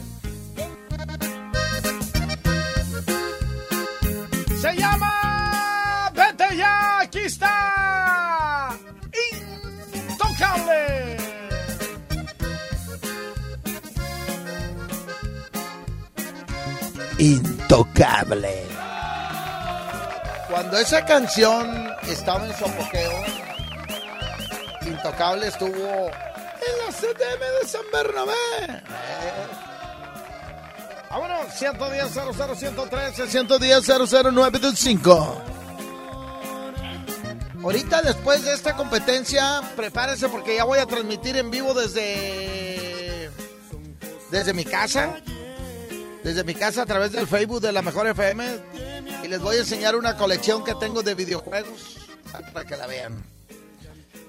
[4.62, 8.76] Se llama Vete ya, aquí está.
[10.10, 11.18] Intocable.
[17.20, 18.66] Intocable.
[20.50, 23.24] Cuando esa canción estaba en su apogeo,
[24.82, 28.84] Intocable estuvo en la CDM de San Bernabé.
[31.10, 35.42] Vámonos, 110 00 113 110 00925.
[37.64, 43.30] Ahorita después de esta competencia, prepárese porque ya voy a transmitir en vivo desde
[44.32, 45.18] desde mi casa.
[46.24, 48.46] Desde mi casa a través del Facebook de la Mejor FM
[49.24, 51.98] y les voy a enseñar una colección que tengo de videojuegos
[52.54, 53.24] para que la vean.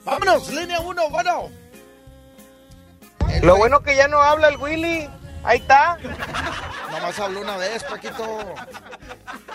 [0.04, 1.50] Vámonos, línea 1, bueno.
[3.42, 5.08] Lo bueno que ya no habla el Willy.
[5.42, 5.96] Ahí está.
[6.90, 8.54] Nomás habló una vez, Paquito.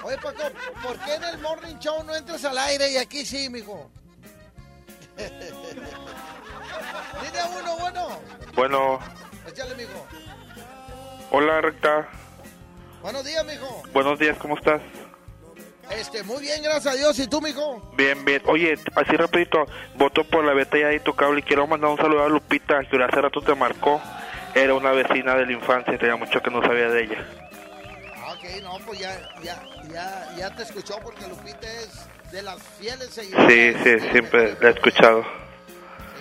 [0.03, 0.43] Oye, Paco,
[0.83, 3.89] ¿por qué en el Morning Show no entras al aire y aquí sí, mijo?
[7.23, 8.07] Línea uno, bueno.
[8.55, 8.99] Bueno,
[9.47, 10.05] Échale, mijo.
[11.31, 12.07] hola recta.
[13.01, 13.83] Buenos días, mijo.
[13.93, 14.81] Buenos días, ¿cómo estás?
[15.91, 17.19] Este, muy bien, gracias a Dios.
[17.19, 17.91] ¿Y tú, mijo?
[17.95, 18.41] Bien, bien.
[18.47, 19.65] Oye, así rapidito,
[19.95, 23.21] voto por la beta ya intocable y quiero mandar un saludo a Lupita, que hace
[23.21, 24.01] rato te marcó.
[24.55, 27.25] Era una vecina de la infancia y tenía mucho que no sabía de ella.
[28.15, 31.89] Ah, ok, no, pues ya, ya, ya, ya te escuchó porque Lupita es
[32.31, 33.51] de las fieles seguidoras.
[33.51, 35.23] Sí, sí, siempre la he escuchado.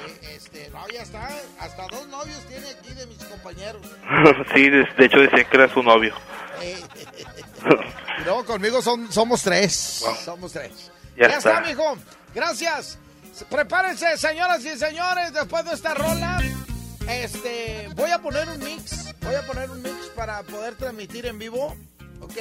[0.04, 1.28] Sí, este, no, ya está.
[1.60, 3.82] Hasta dos novios tiene aquí de mis compañeros.
[4.54, 6.14] sí, de, de hecho decía que era su novio.
[8.24, 10.04] Luego conmigo son, somos tres.
[10.24, 10.90] Somos tres.
[11.16, 11.50] Ya, Ya está.
[11.58, 11.60] está.
[11.62, 11.96] mijo.
[12.34, 12.98] Gracias.
[13.50, 16.40] Prepárense, señoras y señores, después de esta rola.
[17.08, 19.14] Este, voy a poner un mix.
[19.20, 21.76] Voy a poner un mix para poder transmitir en vivo.
[22.20, 22.36] ¿Ok?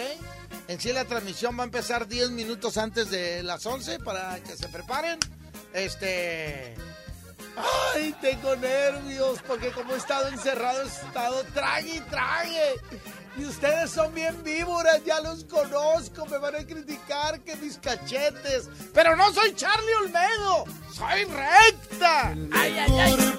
[0.68, 4.56] En sí la transmisión va a empezar 10 minutos antes de las 11 para que
[4.56, 5.20] se preparen.
[5.74, 6.76] Este...
[7.94, 12.82] Ay, tengo nervios porque como he estado encerrado he estado trague y trague.
[13.38, 18.70] Y ustedes son bien víboras, ya los conozco, me van a criticar que mis cachetes.
[18.94, 22.30] Pero no soy Charlie Olmedo, soy recta.
[22.52, 23.34] Ay, ay, ay.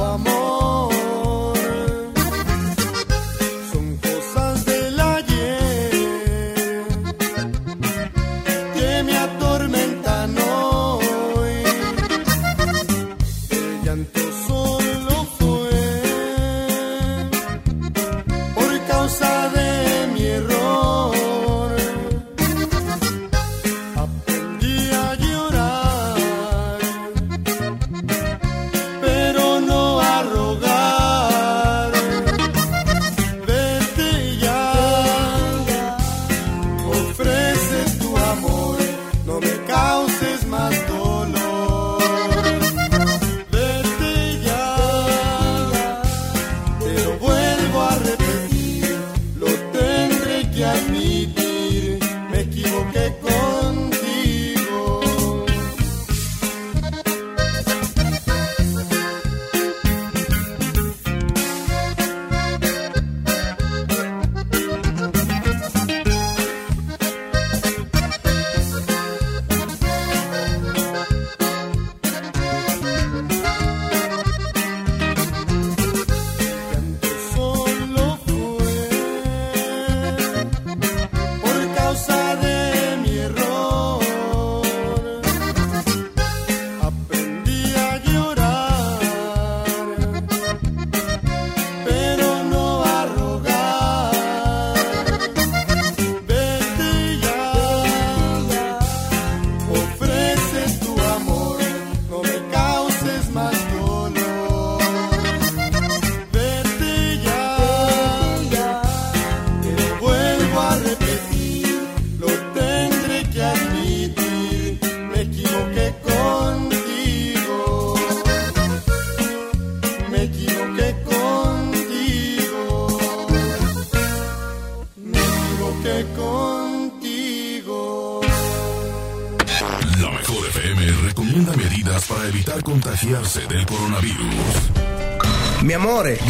[0.00, 0.39] Amor.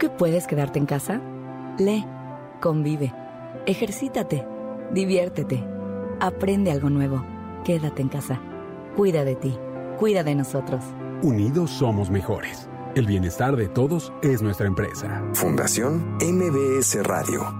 [0.00, 1.20] ¿Tú que puedes quedarte en casa?
[1.78, 2.06] Lee,
[2.62, 3.12] convive,
[3.66, 4.46] ejercítate,
[4.94, 5.62] diviértete,
[6.20, 7.22] aprende algo nuevo.
[7.66, 8.40] Quédate en casa.
[8.96, 9.58] Cuida de ti,
[9.98, 10.82] cuida de nosotros.
[11.20, 12.66] Unidos somos mejores.
[12.94, 15.22] El bienestar de todos es nuestra empresa.
[15.34, 17.59] Fundación MBS Radio.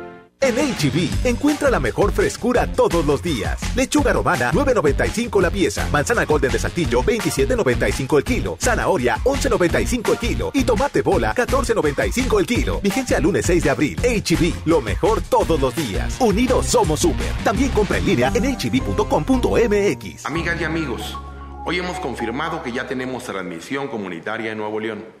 [0.43, 3.59] En HB, encuentra la mejor frescura todos los días.
[3.75, 5.87] Lechuga romana, 9.95 la pieza.
[5.91, 8.57] Manzana golden de saltillo, 27.95 el kilo.
[8.59, 10.51] Zanahoria, 11.95 el kilo.
[10.55, 12.81] Y tomate bola, 14.95 el kilo.
[12.81, 13.99] Vigencia lunes 6 de abril.
[13.99, 16.15] HB, lo mejor todos los días.
[16.19, 17.31] Unidos somos super.
[17.43, 20.25] También compra en línea en hb.com.mx.
[20.25, 21.17] Amigas y amigos,
[21.65, 25.20] hoy hemos confirmado que ya tenemos transmisión comunitaria en Nuevo León.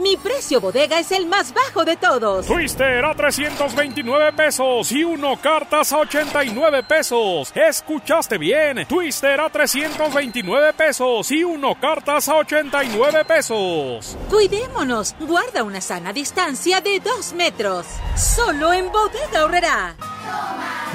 [0.00, 2.46] Mi precio bodega es el más bajo de todos.
[2.46, 7.52] Twister a 329 pesos y uno cartas a 89 pesos.
[7.54, 8.86] Escuchaste bien.
[8.86, 14.16] Twister a 329 pesos y uno cartas a 89 pesos.
[14.30, 15.14] Cuidémonos.
[15.20, 17.86] Guarda una sana distancia de dos metros.
[18.16, 19.96] Solo en bodega horrera.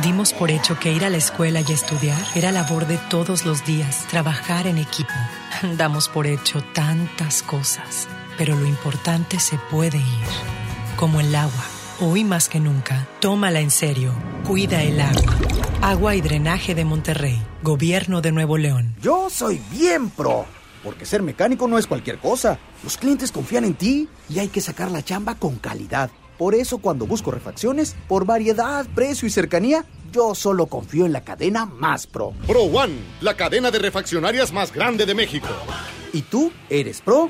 [0.01, 3.65] Dimos por hecho que ir a la escuela y estudiar era labor de todos los
[3.65, 5.13] días, trabajar en equipo.
[5.77, 8.07] Damos por hecho tantas cosas,
[8.37, 10.27] pero lo importante se puede ir,
[10.97, 11.65] como el agua.
[12.01, 14.13] Hoy más que nunca, tómala en serio,
[14.45, 15.35] cuida el agua.
[15.81, 18.95] Agua y Drenaje de Monterrey, Gobierno de Nuevo León.
[19.01, 20.45] Yo soy bien pro,
[20.83, 22.59] porque ser mecánico no es cualquier cosa.
[22.83, 26.09] Los clientes confían en ti y hay que sacar la chamba con calidad.
[26.37, 31.23] Por eso cuando busco refacciones, por variedad, precio y cercanía, yo solo confío en la
[31.23, 32.33] cadena más pro.
[32.45, 35.47] Pro One, la cadena de refaccionarias más grande de México.
[36.11, 37.29] ¿Y tú eres pro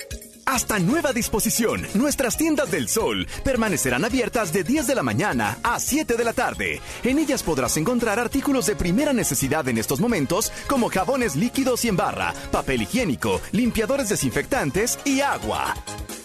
[0.45, 5.79] Hasta nueva disposición, nuestras tiendas del sol permanecerán abiertas de 10 de la mañana a
[5.79, 6.81] 7 de la tarde.
[7.03, 11.89] En ellas podrás encontrar artículos de primera necesidad en estos momentos como jabones líquidos y
[11.89, 15.75] en barra, papel higiénico, limpiadores desinfectantes y agua.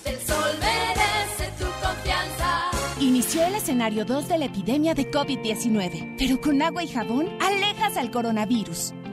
[0.04, 2.70] El sol merece tu confianza.
[3.00, 7.96] Inició el escenario 2 de la epidemia de COVID-19, pero con agua y jabón alejas
[7.96, 8.94] al coronavirus.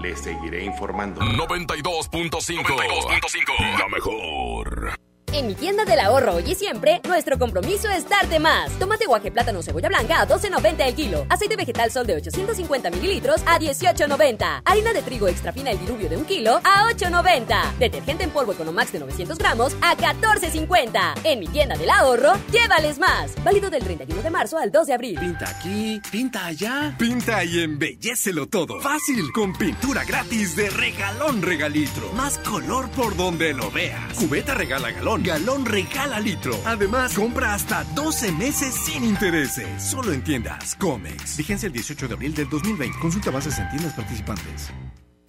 [0.00, 1.20] Les seguiré informando.
[1.20, 3.78] 92.5.
[3.78, 5.09] La mejor.
[5.32, 8.68] En mi tienda del ahorro hoy y siempre, nuestro compromiso es darte más.
[8.80, 11.24] Tomate guaje, plátano, cebolla blanca a 12.90 el kilo.
[11.28, 14.62] Aceite vegetal sol de 850 mililitros a 18.90.
[14.64, 17.78] Harina de trigo extra fina el diluvio de un kilo a 8.90.
[17.78, 21.20] Detergente en polvo Economax de 900 gramos a 14.50.
[21.22, 23.32] En mi tienda del ahorro, llévales más.
[23.44, 25.20] Válido del 31 de marzo al 2 de abril.
[25.20, 26.96] Pinta aquí, pinta allá.
[26.98, 28.80] Pinta y embellecelo todo.
[28.80, 32.12] Fácil, con pintura gratis de regalón regalitro.
[32.14, 34.12] Más color por donde lo veas.
[34.14, 36.52] Cubeta regala galón galón regala litro.
[36.64, 39.82] Además, compra hasta 12 meses sin intereses.
[39.82, 41.36] Solo en tiendas Comex.
[41.36, 42.98] Vigencia el 18 de abril del 2020.
[42.98, 44.70] Consulta bases en tiendas participantes.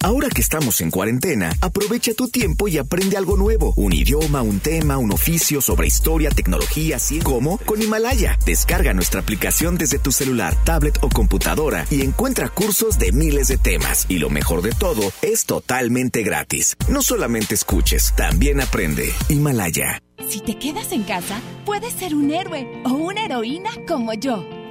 [0.02, 3.72] Ahora que estamos en cuarentena, aprovecha tu tiempo y aprende algo nuevo.
[3.76, 8.36] Un idioma, un tema, un oficio sobre historia, tecnología, así como con Himalaya.
[8.44, 13.58] Descarga nuestra aplicación desde tu celular, tablet o computadora y encuentra cursos de miles de
[13.58, 14.06] temas.
[14.08, 16.76] Y lo mejor de todo, es totalmente gratis.
[16.88, 19.12] No solamente escuches, también aprende.
[19.28, 20.02] Himalaya.
[20.28, 24.61] Si te quedas en casa, puedes ser un héroe o una heroína como yo.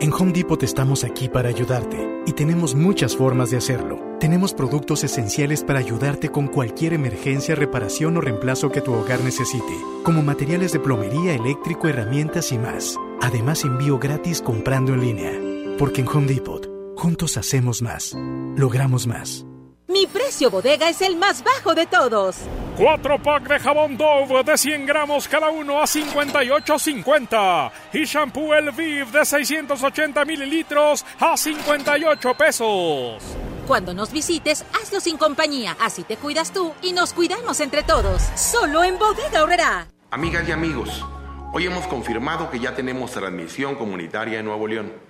[0.00, 4.00] En Home Depot estamos aquí para ayudarte y tenemos muchas formas de hacerlo.
[4.18, 9.74] Tenemos productos esenciales para ayudarte con cualquier emergencia, reparación o reemplazo que tu hogar necesite,
[10.02, 12.96] como materiales de plomería, eléctrico, herramientas y más.
[13.20, 15.32] Además, envío gratis comprando en línea.
[15.78, 18.16] Porque en Home Depot, juntos hacemos más,
[18.56, 19.44] logramos más.
[19.90, 22.36] Mi precio bodega es el más bajo de todos.
[22.76, 27.72] Cuatro pack de jabón Dove de 100 gramos cada uno a 58.50.
[27.94, 33.20] Y shampoo El Viv de 680 mililitros a 58 pesos.
[33.66, 35.76] Cuando nos visites, hazlo sin compañía.
[35.80, 38.22] Así te cuidas tú y nos cuidamos entre todos.
[38.36, 39.88] Solo en Bodega Horrera.
[40.12, 41.04] Amigas y amigos,
[41.52, 45.09] hoy hemos confirmado que ya tenemos transmisión comunitaria en Nuevo León.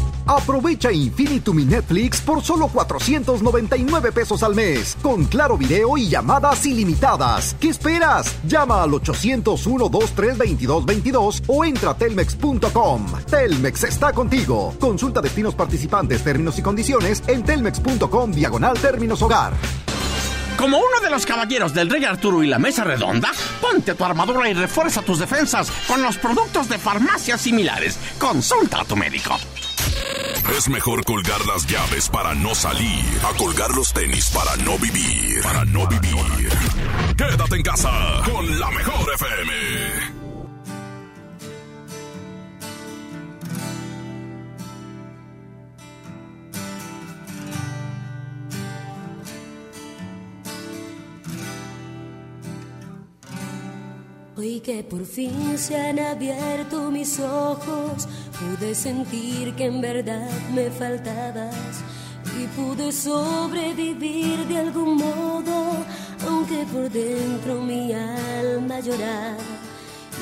[0.27, 7.55] Aprovecha Infinitum Netflix por solo 499 pesos al mes, con claro video y llamadas ilimitadas.
[7.59, 8.35] ¿Qué esperas?
[8.47, 13.07] Llama al 801-232222 o entra a telmex.com.
[13.29, 14.73] Telmex está contigo.
[14.79, 19.51] Consulta destinos participantes, términos y condiciones en telmex.com diagonal términos hogar.
[20.57, 24.47] Como uno de los caballeros del Rey Arturo y la Mesa Redonda, ponte tu armadura
[24.47, 27.97] y refuerza tus defensas con los productos de farmacias similares.
[28.19, 29.39] Consulta a tu médico.
[30.57, 35.41] Es mejor colgar las llaves para no salir a colgar los tenis para no vivir.
[35.41, 36.49] Para no vivir.
[37.17, 37.89] Quédate en casa
[38.25, 40.21] con la mejor FM.
[54.37, 58.07] Hoy que por fin se han abierto mis ojos,
[58.41, 61.83] pude sentir que en verdad me faltabas
[62.39, 65.85] y pude sobrevivir de algún modo,
[66.27, 69.37] aunque por dentro mi alma lloraba.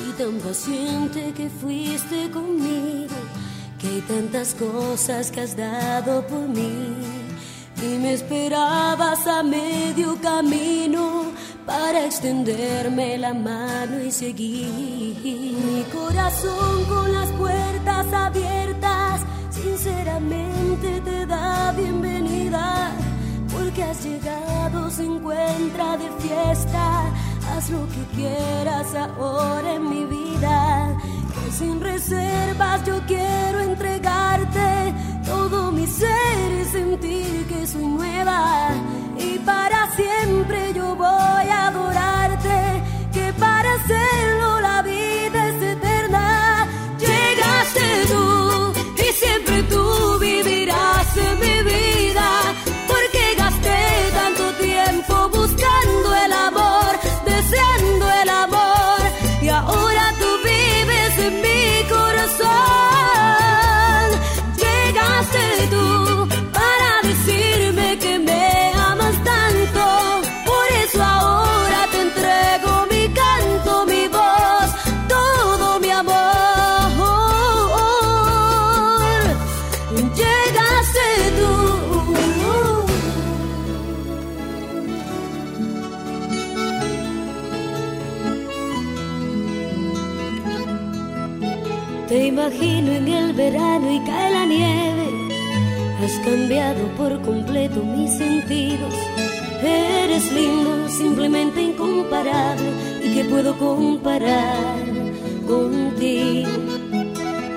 [0.06, 3.14] Y tan paciente que fuiste conmigo,
[3.78, 6.94] que hay tantas cosas que has dado por mí.
[7.82, 11.32] Y me esperabas a medio camino
[11.70, 15.14] para extenderme la mano y seguir.
[15.22, 22.90] Mi corazón con las puertas abiertas, sinceramente te da bienvenida,
[23.52, 26.84] porque has llegado, se encuentra de fiesta.
[27.52, 30.98] Haz lo que quieras ahora en mi vida,
[31.34, 34.92] que sin reservas yo quiero entregarte
[35.50, 38.70] todo mi ser y sentir que soy nueva.
[39.18, 42.82] Y para siempre yo voy a adorarte,
[43.12, 44.39] que para hacerlo
[96.24, 98.94] cambiado por completo mis sentidos.
[99.62, 102.70] Eres lindo, simplemente incomparable
[103.04, 104.76] y que puedo comparar
[105.46, 106.50] contigo.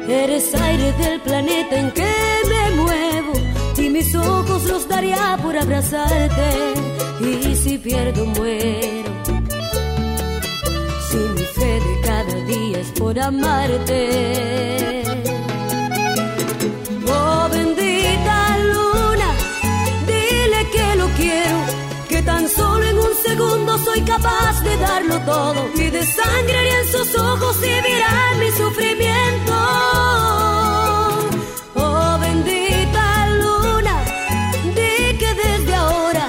[0.07, 2.14] Eres aire del planeta en que
[2.49, 3.34] me muevo
[3.78, 6.74] y mis ojos los daría por abrazarte
[7.22, 9.11] y si pierdo muero.
[11.09, 15.03] Si mi fe de cada día es por amarte.
[23.34, 25.62] Segundo soy capaz de darlo todo.
[25.76, 29.54] Y de sangre en sus ojos y verán mi sufrimiento.
[31.76, 33.06] Oh bendita
[33.42, 33.96] luna,
[34.78, 36.26] di que desde ahora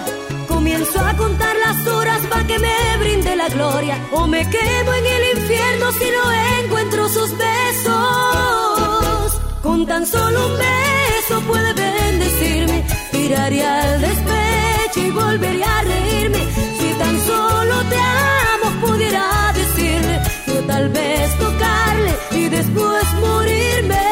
[0.48, 3.96] comienzo a contar las horas para que me brinde la gloria.
[4.12, 6.22] O me quemo en el infierno si no
[6.60, 9.30] encuentro sus besos.
[9.62, 16.83] Con tan solo un beso puede bendecirme, tiraría al despecho y volvería a reírme.
[17.90, 24.08] Te amo pudiera decirle, yo tal vez tocarle y después morirme.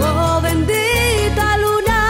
[0.00, 2.00] Oh bendita luna,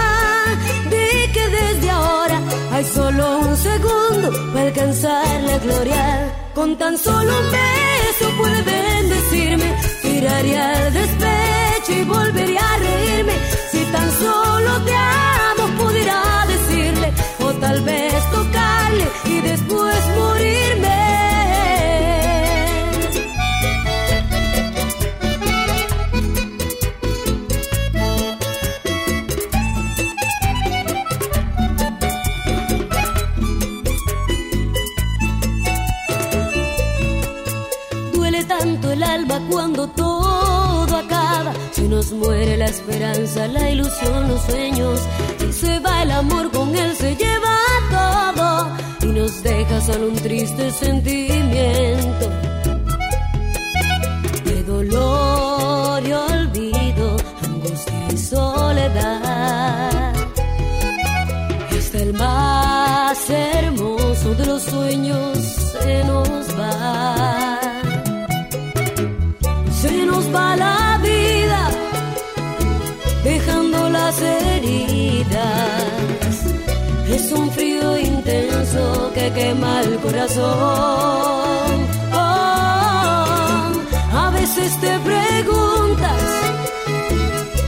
[0.90, 2.40] di que desde ahora
[2.72, 6.34] hay solo un segundo para alcanzar la gloria.
[6.54, 9.68] Con tan solo un beso puede bendecirme,
[10.02, 13.32] tiraría al despecho y volvería a reírme.
[42.10, 45.00] Nos muere la esperanza, la ilusión, los sueños.
[45.46, 47.56] Y se va el amor, con él se lleva
[47.90, 48.70] todo.
[49.02, 52.30] Y nos deja solo un triste sentimiento.
[54.44, 60.14] De dolor y olvido, angustia y soledad.
[61.78, 67.58] Hasta el más hermoso de los sueños se nos va.
[69.80, 70.77] Se nos va la
[80.20, 81.72] Oh,
[84.12, 86.22] a veces te preguntas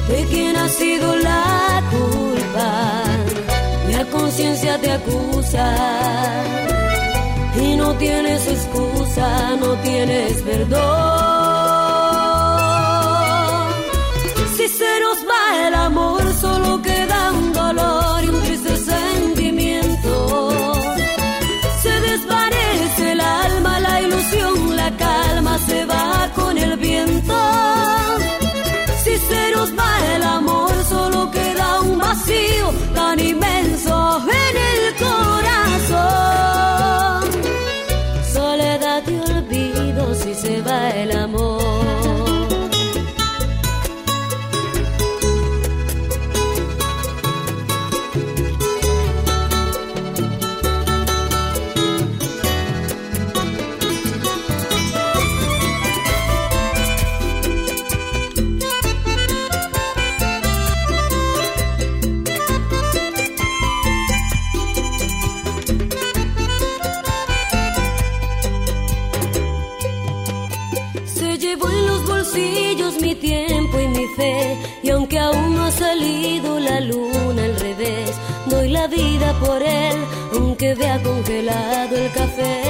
[0.08, 3.02] de quién ha sido la culpa.
[3.92, 5.76] La conciencia te acusa
[7.62, 11.99] y no tienes excusa, no tienes perdón.
[29.04, 34.20] Si se nos va el amor, solo queda un vacío tan inmenso
[79.44, 79.96] por él,
[80.34, 82.62] aunque vea congelado el café.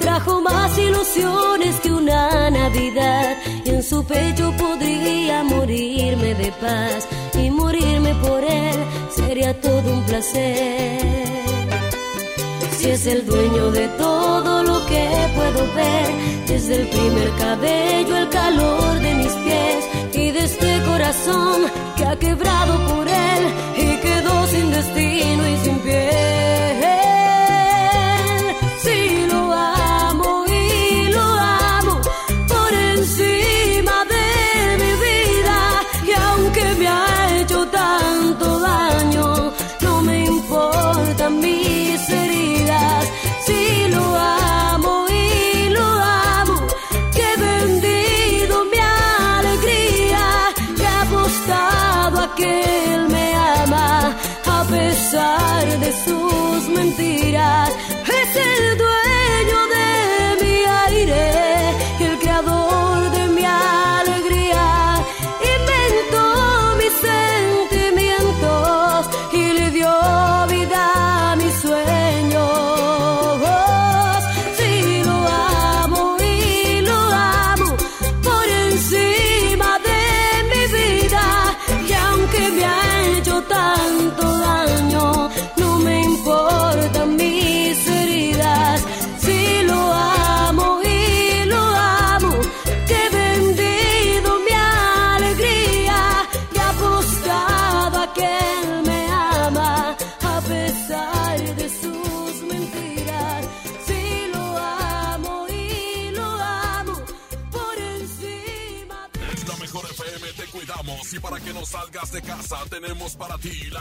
[0.00, 3.36] Trajo más ilusiones que una Navidad.
[3.64, 7.08] Y en su pecho podría morirme de paz.
[7.34, 8.78] Y morirme por él
[9.14, 11.00] sería todo un placer.
[12.78, 16.08] Si es el dueño de todo lo que puedo ver,
[16.48, 19.84] desde el primer cabello, el calor de mis pies
[20.14, 21.62] y de este corazón
[21.96, 23.31] que ha quebrado por él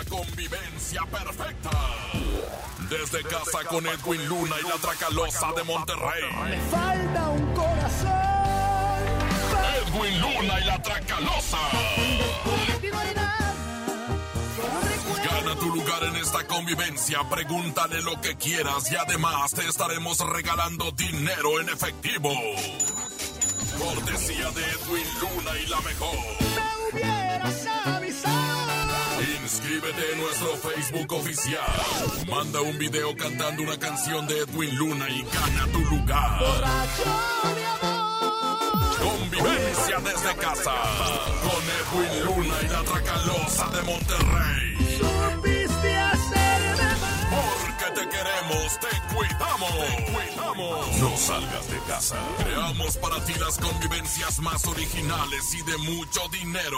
[0.02, 1.70] la convivencia perfecta.
[2.90, 6.24] Desde casa con Edwin Luna y la Tracalosa de Monterrey.
[6.50, 8.12] Me falta un corazón.
[9.86, 11.58] Edwin Luna y la Tracalosa.
[15.24, 20.92] Gana tu lugar en esta convivencia, pregúntale lo que quieras y además te estaremos regalando
[20.92, 22.32] dinero en efectivo.
[23.78, 26.16] Cortesía de Edwin Luna y la mejor.
[26.40, 28.01] Me hubieras avisado.
[29.54, 31.60] Inscríbete en nuestro Facebook oficial.
[32.30, 36.40] Manda un video cantando una canción de Edwin Luna y gana tu lugar.
[38.98, 40.72] Convivencia desde casa.
[41.44, 44.78] Con Edwin Luna y la Tracalosa de Monterrey.
[47.30, 49.74] Porque te queremos, te cuidamos.
[49.76, 50.98] Te cuidamos.
[50.98, 52.16] No salgas de casa.
[52.42, 56.78] Creamos para ti las convivencias más originales y de mucho dinero.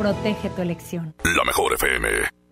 [0.00, 1.14] protege tu elección.
[1.36, 2.39] La mejor FM.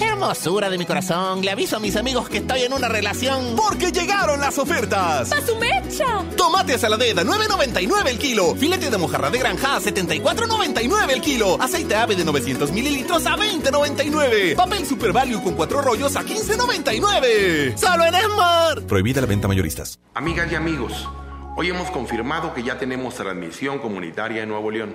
[0.00, 3.54] Hermosura de mi corazón, le aviso a mis amigos que estoy en una relación.
[3.56, 5.32] Porque llegaron las ofertas.
[5.32, 6.24] ¡A su mecha!
[6.36, 8.54] Tomate saladera, 9.99 el kilo.
[8.54, 11.60] Filete de mojarra de granja, a 74.99 el kilo.
[11.60, 14.56] Aceite ave de 900 mililitros a 20.99.
[14.56, 17.76] Papel Super Value con cuatro rollos a 15.99.
[17.76, 18.82] ¡Solo en Esmar!
[18.82, 19.98] Prohibida la venta mayoristas.
[20.14, 21.08] Amigas y amigos,
[21.56, 24.94] hoy hemos confirmado que ya tenemos transmisión comunitaria en Nuevo León.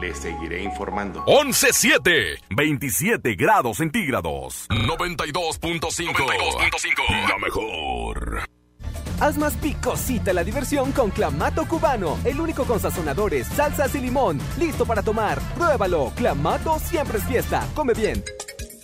[0.00, 1.22] Les seguiré informando.
[1.26, 4.66] 11.7, 27 grados centígrados.
[4.70, 6.12] 92.5.
[6.14, 7.28] 92.5.
[7.28, 8.40] La mejor.
[9.20, 14.40] Haz más picosita la diversión con Clamato Cubano, el único con sazonadores, salsas y limón.
[14.58, 15.38] Listo para tomar.
[15.54, 16.12] Pruébalo.
[16.16, 17.68] Clamato siempre es fiesta.
[17.74, 18.24] Come bien.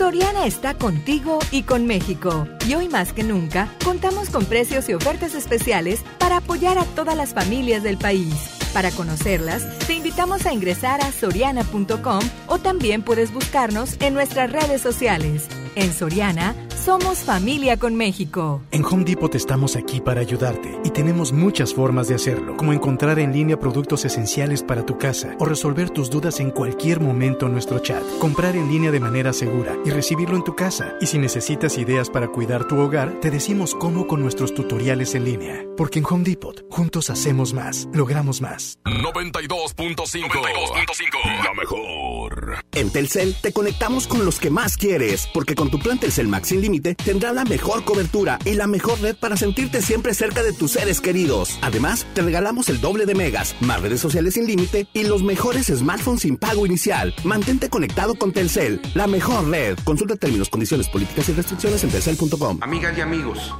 [0.00, 2.48] Soriana está contigo y con México.
[2.66, 7.14] Y hoy más que nunca, contamos con precios y ofertas especiales para apoyar a todas
[7.14, 8.34] las familias del país.
[8.72, 14.80] Para conocerlas, te invitamos a ingresar a soriana.com o también puedes buscarnos en nuestras redes
[14.80, 15.46] sociales.
[15.74, 18.62] En Soriana, Somos familia con México.
[18.70, 23.18] En Home Depot estamos aquí para ayudarte y tenemos muchas formas de hacerlo, como encontrar
[23.18, 27.52] en línea productos esenciales para tu casa o resolver tus dudas en cualquier momento en
[27.52, 30.94] nuestro chat, comprar en línea de manera segura y recibirlo en tu casa.
[31.02, 35.26] Y si necesitas ideas para cuidar tu hogar, te decimos cómo con nuestros tutoriales en
[35.26, 35.62] línea.
[35.76, 38.78] Porque en Home Depot, juntos hacemos más, logramos más.
[38.86, 42.64] 92.5 La mejor.
[42.72, 46.48] En Telcel te conectamos con los que más quieres, porque con tu plan Telcel Max
[46.48, 50.52] sin límite tendrás la mejor cobertura y la mejor red para sentirte siempre cerca de
[50.52, 51.58] tus seres queridos.
[51.62, 55.66] Además, te regalamos el doble de megas, más redes sociales sin límite y los mejores
[55.66, 57.12] smartphones sin pago inicial.
[57.24, 59.76] Mantente conectado con Telcel, la mejor red.
[59.84, 62.58] Consulta términos, condiciones, políticas y restricciones en telcel.com.
[62.60, 63.52] Amigas y amigos,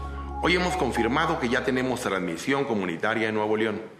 [0.42, 3.99] hoy hemos confirmado que ya tenemos transmisión comunitaria en Nuevo León.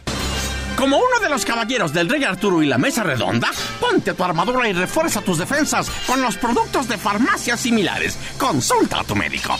[0.81, 4.67] Como uno de los caballeros del Rey Arturo y la Mesa Redonda, ponte tu armadura
[4.67, 8.17] y refuerza tus defensas con los productos de farmacias similares.
[8.39, 9.55] Consulta a tu médico.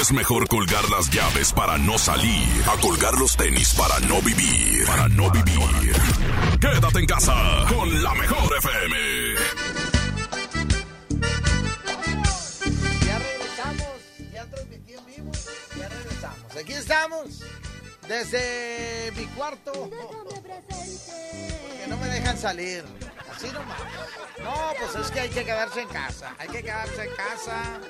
[0.00, 4.86] Es mejor colgar las llaves para no salir a colgar los tenis para no vivir.
[4.86, 5.92] Para no vivir.
[6.60, 7.34] Quédate en casa
[7.68, 9.34] con la mejor FM.
[13.04, 13.88] Ya regresamos,
[14.32, 14.44] ya
[15.04, 15.32] vivo,
[15.76, 16.56] ya regresamos.
[16.56, 17.42] Aquí estamos,
[18.12, 20.36] desde mi cuarto, porque
[21.88, 22.84] no me dejan salir.
[23.34, 23.80] Así nomás.
[24.42, 27.80] No, pues es que hay que quedarse en casa, hay que quedarse en casa.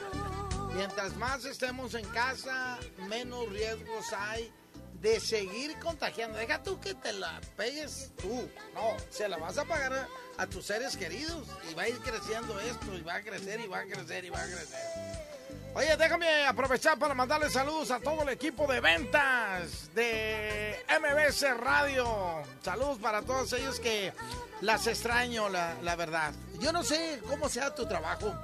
[0.74, 4.52] Mientras más estemos en casa, menos riesgos hay
[5.00, 6.38] de seguir contagiando.
[6.38, 8.48] Deja tú que te la pegues tú.
[8.74, 10.08] No, se la vas a pagar a,
[10.38, 11.48] a tus seres queridos.
[11.68, 14.30] Y va a ir creciendo esto, y va a crecer, y va a crecer, y
[14.30, 15.31] va a crecer.
[15.74, 22.42] Oye, déjame aprovechar para mandarle saludos a todo el equipo de ventas de MBC Radio.
[22.62, 24.12] Saludos para todos ellos que
[24.60, 26.34] las extraño, la, verdad.
[26.60, 28.34] Yo no sé cómo sea tu trabajo,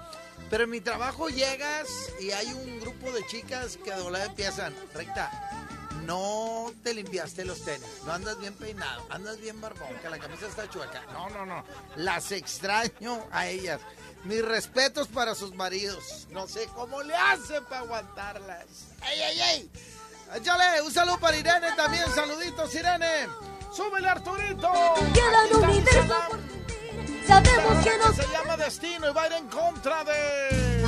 [0.48, 1.86] pero en mi trabajo llegas
[2.18, 5.30] y hay un grupo de chicas que de volada empiezan, recta,
[6.06, 10.46] no te limpiaste los tenis, no andas bien peinado, andas bien barbón, que la camisa
[10.46, 11.02] está chueca.
[11.12, 11.62] No, no, no,
[11.96, 13.82] las extraño a ellas.
[14.24, 16.26] Mis respetos para sus maridos.
[16.30, 18.66] No sé cómo le hacen para aguantarlas.
[19.10, 19.70] ¡Ey, ey, ey!
[20.34, 22.05] Échale, un saludo para Irene también.
[22.14, 23.28] Saluditos, Irene.
[23.72, 24.72] ¡Súbele, Arturito!
[25.14, 26.40] Queda un universo por.
[27.26, 28.16] Sabemos que nos...
[28.16, 30.84] Se llama Destino y va a ir en contra de...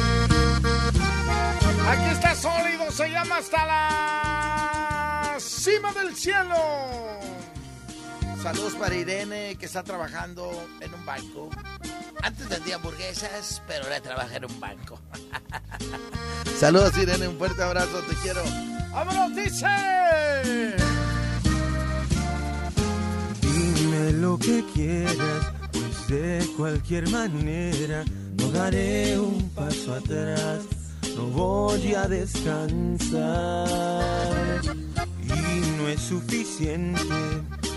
[1.86, 6.56] Aquí está sólido, se llama hasta la cima del cielo.
[8.42, 10.50] Saludos para Irene, que está trabajando
[10.80, 11.50] en un banco.
[12.22, 14.98] Antes vendía hamburguesas, pero ahora trabaja en un banco.
[16.58, 18.42] Saludos, Irene, un fuerte abrazo, te quiero.
[18.92, 19.66] ¡Vámonos, dice!
[23.42, 28.04] Dime lo que quieras, pues de cualquier manera
[28.38, 30.60] no daré un paso atrás,
[31.14, 33.20] no voy a descansar.
[35.22, 37.02] Y no es suficiente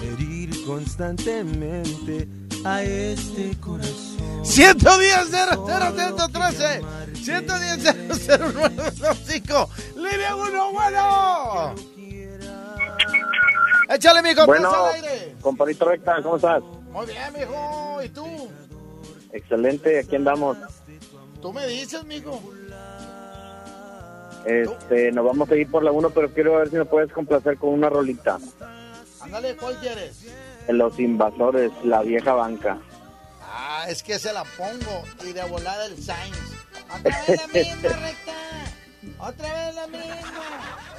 [0.03, 2.27] herir constantemente
[2.65, 4.44] a este corazón.
[4.44, 6.81] 110 0 113
[7.15, 7.95] 110
[8.26, 11.76] 0 Línea 1, bueno.
[13.90, 15.35] Échale, mijo, Bueno, estás al aire.
[15.41, 16.64] compadrito recta, ¿cómo estás?
[16.91, 18.02] Muy bien, mijo.
[18.03, 18.26] ¿Y tú?
[19.31, 20.57] Excelente, aquí andamos.
[21.41, 22.41] Tú me dices, mijo.
[24.45, 27.57] Este, nos vamos a ir por la 1, pero quiero ver si me puedes complacer
[27.57, 28.40] con una rolita.
[29.22, 30.26] Ándale, ¿cuál quieres?
[30.68, 32.77] Los Invasores, la vieja banca.
[33.41, 36.38] Ah, es que se la pongo y de volada el Sainz.
[36.90, 38.34] Otra vez la misma, recta.
[39.19, 40.31] Otra vez la misma.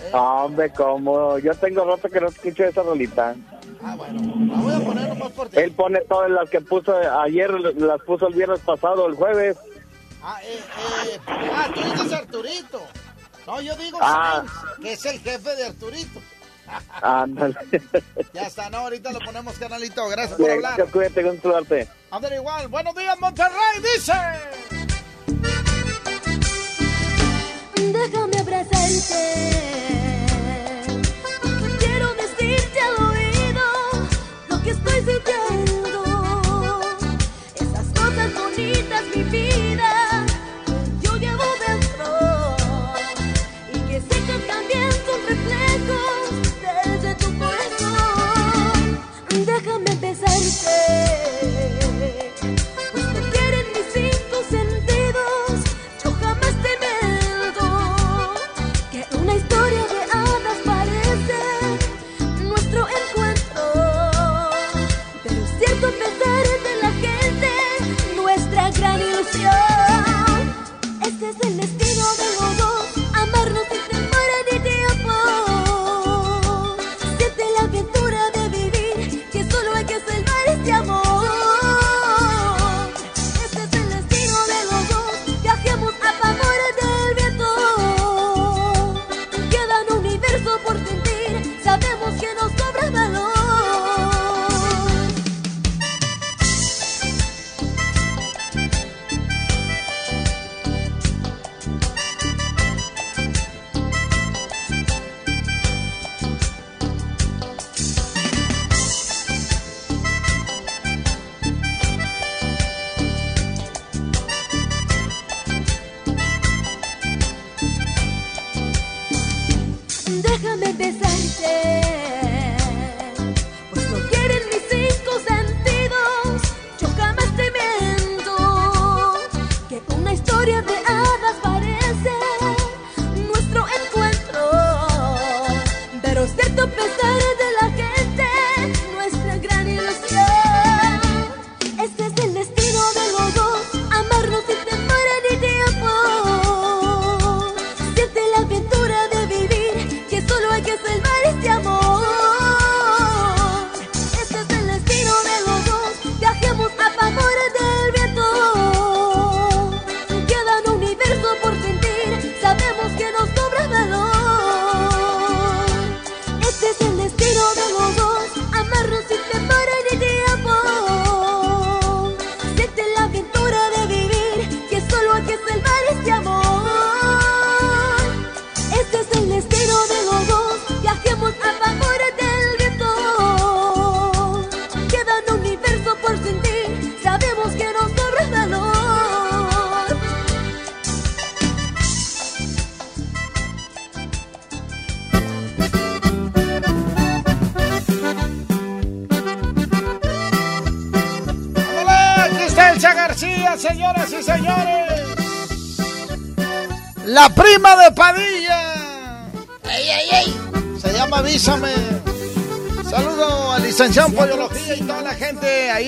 [0.03, 3.35] Eh, Hombre, como yo tengo rato que no escucho esa rolita.
[3.83, 4.21] Ah, bueno,
[4.55, 5.59] la voy a poner nomás por ti.
[5.59, 9.57] Él pone todas las que puso ayer, las puso el viernes pasado, el jueves.
[10.23, 12.83] Ah, eh, eh, ah, tú dices Arturito.
[13.47, 14.43] No, yo digo Ah.
[14.47, 16.21] Sainz, que es el jefe de Arturito.
[17.03, 17.55] Ándale.
[18.33, 20.09] Ya está, no, ahorita lo ponemos, canalito.
[20.09, 20.87] Gracias por hablar.
[20.91, 21.89] Cuídate, con suerte.
[22.11, 22.69] Ándale igual.
[22.69, 24.13] Buenos días, Monterrey, dice.
[27.77, 28.89] Déjame abrazar
[31.79, 33.63] Quiero decirte al oído
[34.49, 36.81] lo que estoy sintiendo.
[37.55, 39.54] Esas cosas bonitas, mi vida,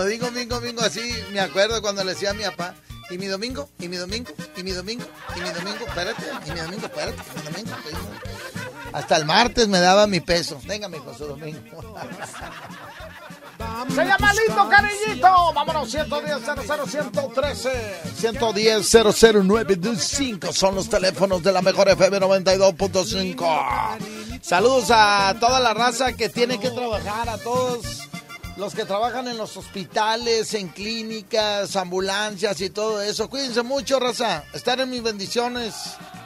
[0.00, 2.74] Cuando digo Mingo, Mingo así, me acuerdo cuando le decía a mi papá,
[3.10, 5.04] y mi domingo, y mi domingo, y mi domingo,
[5.36, 7.70] y mi domingo, espérate, y mi domingo, espérate, mi domingo.
[8.94, 10.58] Hasta el martes me daba mi peso.
[10.64, 11.60] Venga, mijo, su domingo.
[13.94, 15.52] Se llama Lindo Cariñito.
[15.52, 24.40] Vámonos, 110 00 113 110 00925 son los teléfonos de la mejor FM 92.5.
[24.40, 28.08] Saludos a toda la raza que tiene que trabajar, a todos
[28.56, 33.28] los que trabajan en los hospitales, en clínicas, ambulancias y todo eso.
[33.30, 34.44] Cuídense mucho, raza.
[34.52, 35.74] Estar en mis bendiciones.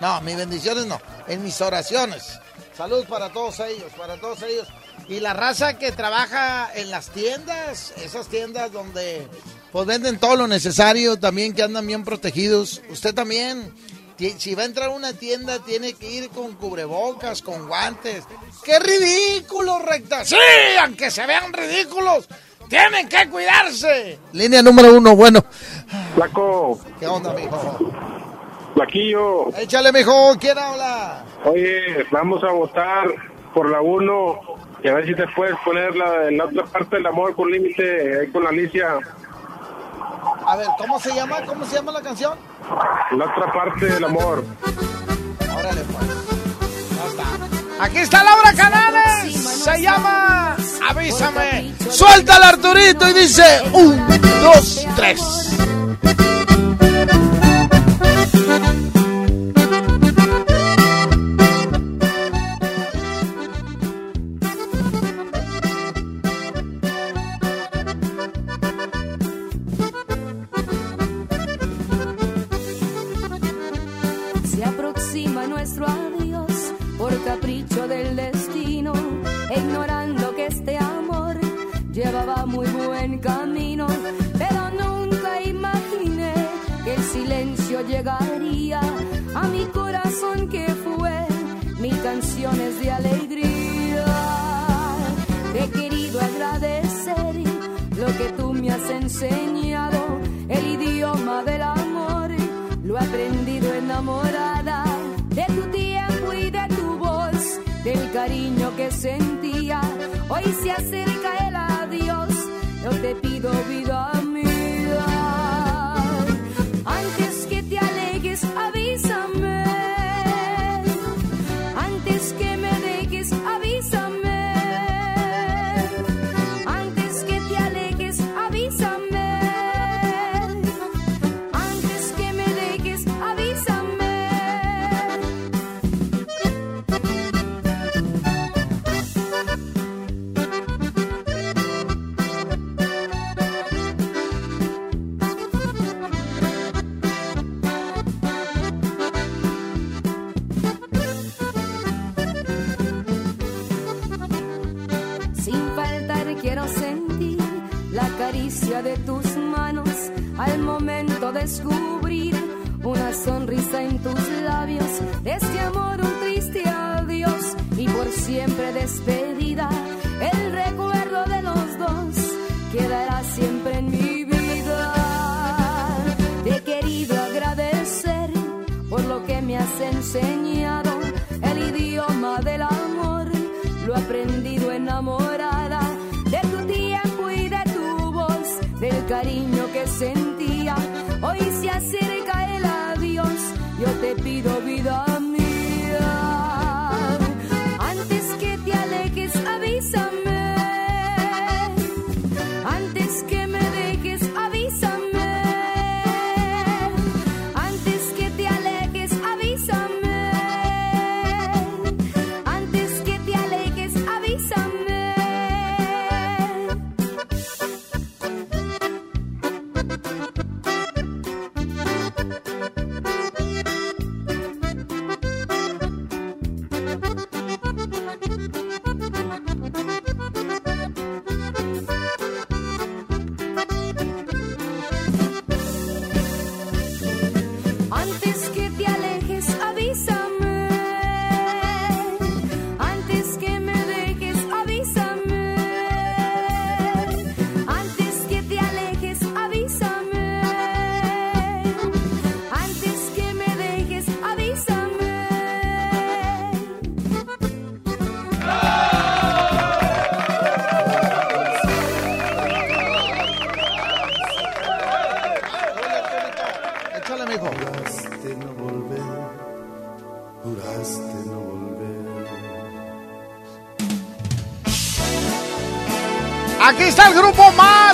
[0.00, 2.40] No, mis bendiciones no, en mis oraciones.
[2.76, 4.66] Saludos para todos ellos, para todos ellos.
[5.08, 9.28] Y la raza que trabaja en las tiendas, esas tiendas donde
[9.70, 12.80] pues venden todo lo necesario, también que andan bien protegidos.
[12.90, 13.72] Usted también,
[14.16, 18.24] si va a entrar a una tienda, tiene que ir con cubrebocas, con guantes.
[18.64, 20.24] ¡Qué ridículo, recta!
[20.24, 20.36] Sí,
[20.80, 22.28] aunque se vean ridículos,
[22.68, 24.18] tienen que cuidarse.
[24.32, 25.44] Línea número uno, bueno.
[26.14, 26.78] Flaco.
[26.98, 27.78] ¿Qué onda, mijo?
[28.74, 29.56] Flaquillo.
[29.56, 31.24] Échale, mijo, ¿quién habla?
[31.44, 33.06] Oye, vamos a votar
[33.52, 34.40] por la 1
[34.82, 38.20] y a ver si te puedes poner la, la otra parte del amor con límite
[38.20, 38.98] ahí con la Alicia.
[40.46, 41.36] A ver, ¿cómo se llama?
[41.46, 42.38] ¿Cómo se llama la canción?
[43.12, 44.44] La otra parte del amor.
[45.56, 46.06] Órale, pues.
[46.96, 47.84] Ya está.
[47.84, 49.34] Aquí está Laura Canales.
[49.64, 50.56] Se llama
[50.88, 51.74] Avísame.
[51.90, 54.06] Suelta al Arturito y dice: Un,
[54.42, 55.56] dos, tres.
[97.96, 100.18] Lo que tú me has enseñado,
[100.48, 102.30] el idioma del amor,
[102.84, 104.84] lo he aprendido enamorada
[105.30, 109.80] de tu tiempo y de tu voz, del cariño que sentía.
[110.28, 112.30] Hoy se acerca el adiós,
[112.82, 114.03] yo te pido vida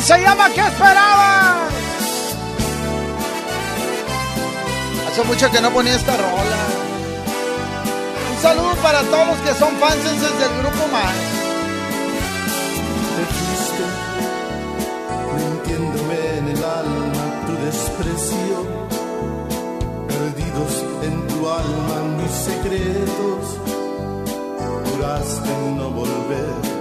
[0.03, 1.57] se llama ¿Qué esperabas?
[5.09, 6.63] Hace mucho que no ponía esta rola.
[8.35, 11.15] Un saludo para todos los que son fans del grupo más.
[13.17, 13.85] Te fuiste,
[15.37, 18.57] mintiéndome en el alma tu desprecio.
[20.09, 23.59] Perdidos en tu alma mis secretos.
[24.85, 26.80] Juraste no volver.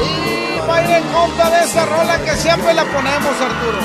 [0.00, 3.78] Y va a ir en contra de esa rola que siempre la ponemos, Arturo.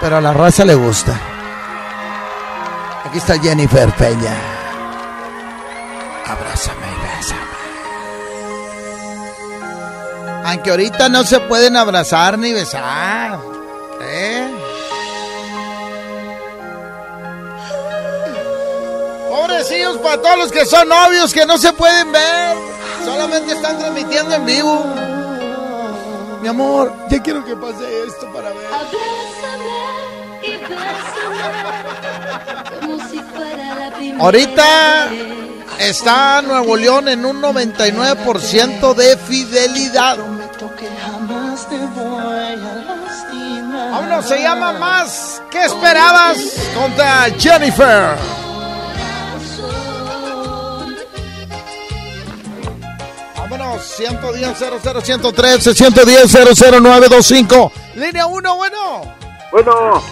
[0.00, 1.12] Pero a la raza le gusta.
[3.04, 4.34] Aquí está Jennifer Peña.
[6.26, 7.40] Abrázame y bésame.
[10.44, 13.40] Aunque ahorita no se pueden abrazar ni besar.
[14.02, 14.39] ¿Eh?
[20.02, 22.56] Para todos los que son novios que no se pueden ver.
[23.04, 24.84] Solamente están transmitiendo en vivo.
[26.42, 28.66] Mi amor, ya quiero que pase esto para ver.
[32.80, 35.08] como si fuera la primera Ahorita
[35.78, 40.18] está Nuevo León en un 99% de fidelidad.
[43.92, 45.40] Vámonos, se llama más.
[45.48, 46.38] ¿Qué esperabas?
[46.74, 48.39] Contra Jennifer.
[53.60, 57.72] Vámonos, 110 00 113 110 00925.
[57.94, 59.02] Línea 1, bueno.
[59.52, 60.02] Bueno,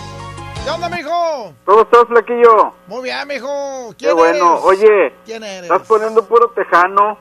[0.65, 1.55] ¿Qué onda, mijo?
[1.65, 2.75] ¿cómo estás, flaquillo?
[2.89, 3.89] Muy bien, mijo.
[3.97, 4.53] Qué ¿Quién bueno.
[4.53, 4.65] eres?
[4.65, 5.63] Oye, ¿Quién eres?
[5.63, 7.17] estás poniendo puro tejano.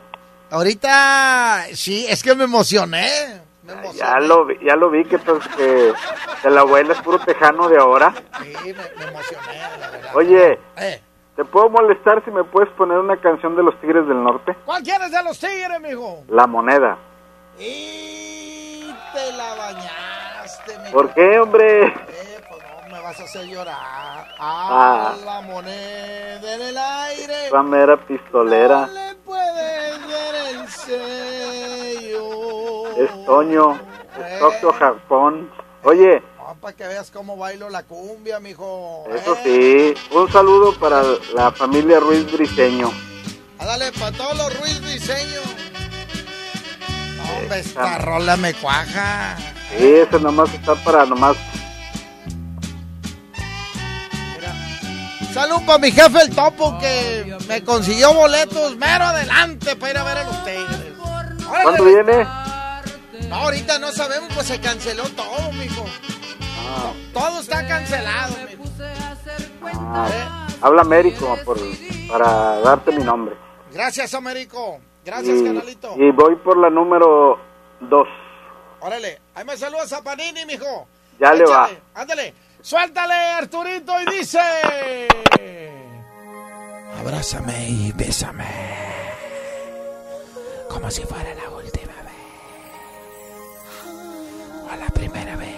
[0.52, 3.42] Ahorita, sí, es que me emocioné.
[3.64, 3.98] Me emocioné.
[3.98, 5.94] Ya lo, vi- ya lo vi que, pues, que,
[6.50, 8.14] la abuela es puro tejano de ahora.
[8.44, 10.16] Sí, me, me emocioné, la verdad.
[10.16, 11.02] Oye, Eh,
[11.38, 14.56] ¿te puedo molestar si me puedes poner una canción de los Tigres del Norte?
[14.66, 16.24] ¿Cuál quieres de los tigres, mijo?
[16.28, 16.98] La moneda.
[17.60, 20.92] Y te la bañaste, mijo.
[20.92, 21.86] ¿Por qué, hombre?
[21.86, 21.94] Eh,
[22.50, 24.28] pues no, me vas a hacer llorar.
[24.40, 25.14] Ah.
[25.14, 27.48] Ah, la moneda en el aire.
[27.48, 28.88] Esa mera pistolera.
[28.88, 32.18] Le puedes ver el sello.
[32.98, 33.80] Es Toño.
[34.20, 35.52] Es Tokio, Japón.
[35.84, 36.24] Oye,
[36.56, 39.04] para que veas cómo bailo la cumbia, mijo.
[39.14, 39.94] eso sí.
[40.12, 41.02] Un saludo para
[41.36, 42.92] la familia Ruiz Briseño.
[43.60, 45.42] Ah, dale, para todos los Ruiz Diseño.
[47.40, 49.36] Hombre, Esa- esta rola me cuaja.
[49.78, 51.36] Sí, eso nomás está para nomás.
[55.34, 60.04] Salud para mi jefe el topo que me consiguió boletos mero adelante para ir a
[60.04, 60.94] ver a los Tigres.
[61.64, 62.24] ¿Cuándo viene?
[63.30, 65.86] No, ahorita no sabemos, pues se canceló todo, mijo.
[66.60, 68.36] Ah, Todo está cancelado,
[69.74, 71.58] ah, habla Américo por,
[72.10, 73.36] para darte mi nombre.
[73.72, 74.80] Gracias, Américo.
[75.06, 75.94] Gracias, y, canalito.
[75.98, 77.40] y voy por la número
[77.82, 78.08] 2.
[78.82, 80.88] Órale, ahí me saludas a Panini, mijo.
[81.20, 81.70] Ya le va.
[81.96, 82.34] Ándale.
[82.62, 84.40] Suéltale, Arturito, y dice...
[87.00, 88.46] Abrázame y bésame.
[90.70, 92.14] Como si fuera la última vez.
[94.72, 95.57] O la primera vez.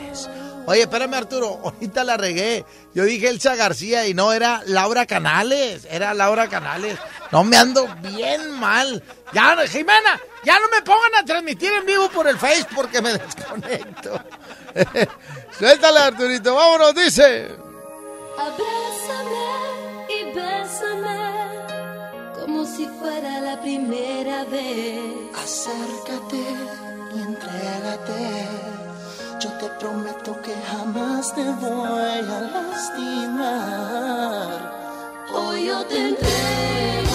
[0.69, 1.59] Oye, espérame, Arturo.
[1.63, 2.63] Ahorita la regué.
[2.93, 5.87] Yo dije Elsa García y no era Laura Canales.
[5.89, 6.95] Era Laura Canales.
[7.31, 9.03] No me ando bien mal.
[9.33, 13.13] Ya, Jimena, ya no me pongan a transmitir en vivo por el Face porque me
[13.17, 14.23] desconecto.
[15.57, 16.53] Suéltale, Arturito.
[16.53, 17.47] Vámonos, dice.
[18.37, 24.99] Abrázame y bésame como si fuera la primera vez.
[25.35, 26.45] Acércate
[27.15, 28.78] y entrégate.
[29.39, 33.47] Yo te prometo que jamás te voy a lastimar.
[35.33, 37.08] Hoy yo te entrego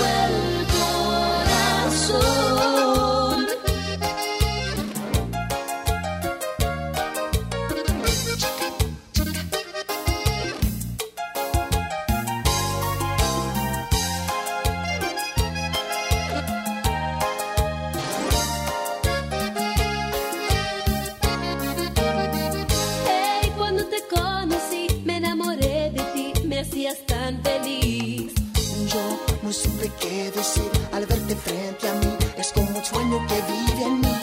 [30.01, 32.17] qué decir al verte frente a mí.
[32.37, 34.17] Es como un sueño que vive en mí.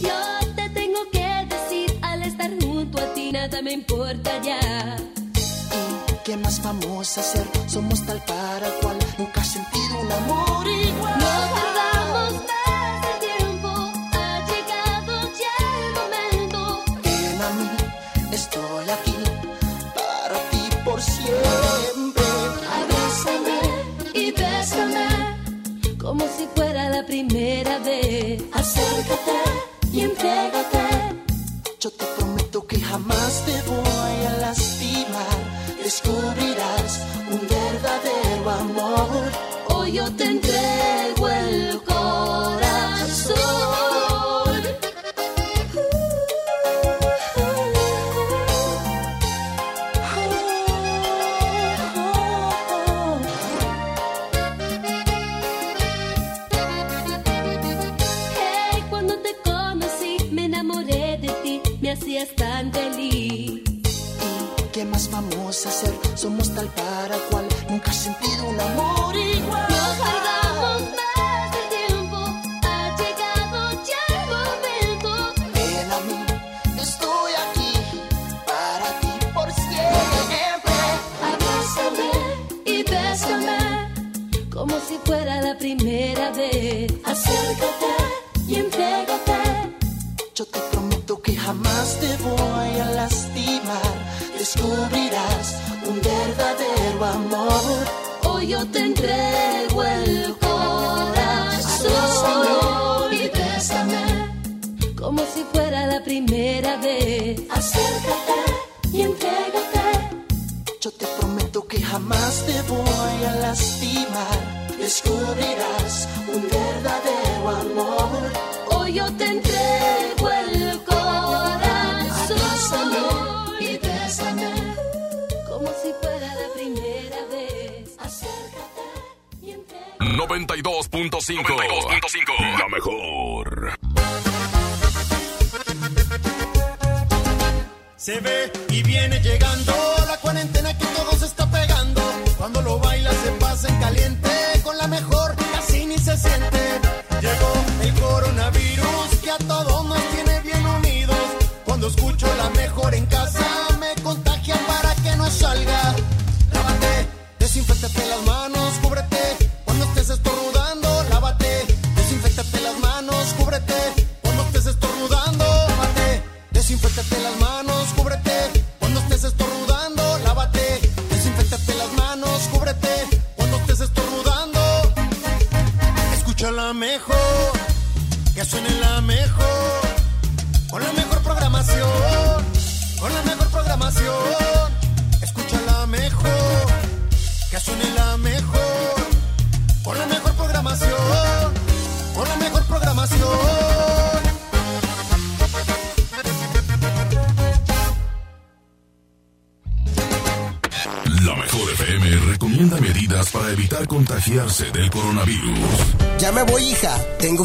[0.00, 4.96] Yo te tengo que decir, al estar junto a ti, nada me importa ya.
[6.24, 7.46] ¿Qué más vamos a hacer?
[7.66, 8.96] Somos tal para cual.
[9.18, 11.21] Nunca he sentido un amor igual.
[29.02, 29.32] Acércate
[29.92, 30.78] y entrégate.
[31.80, 35.38] Yo te prometo que jamás te voy a lastimar.
[35.82, 36.51] Descubrirás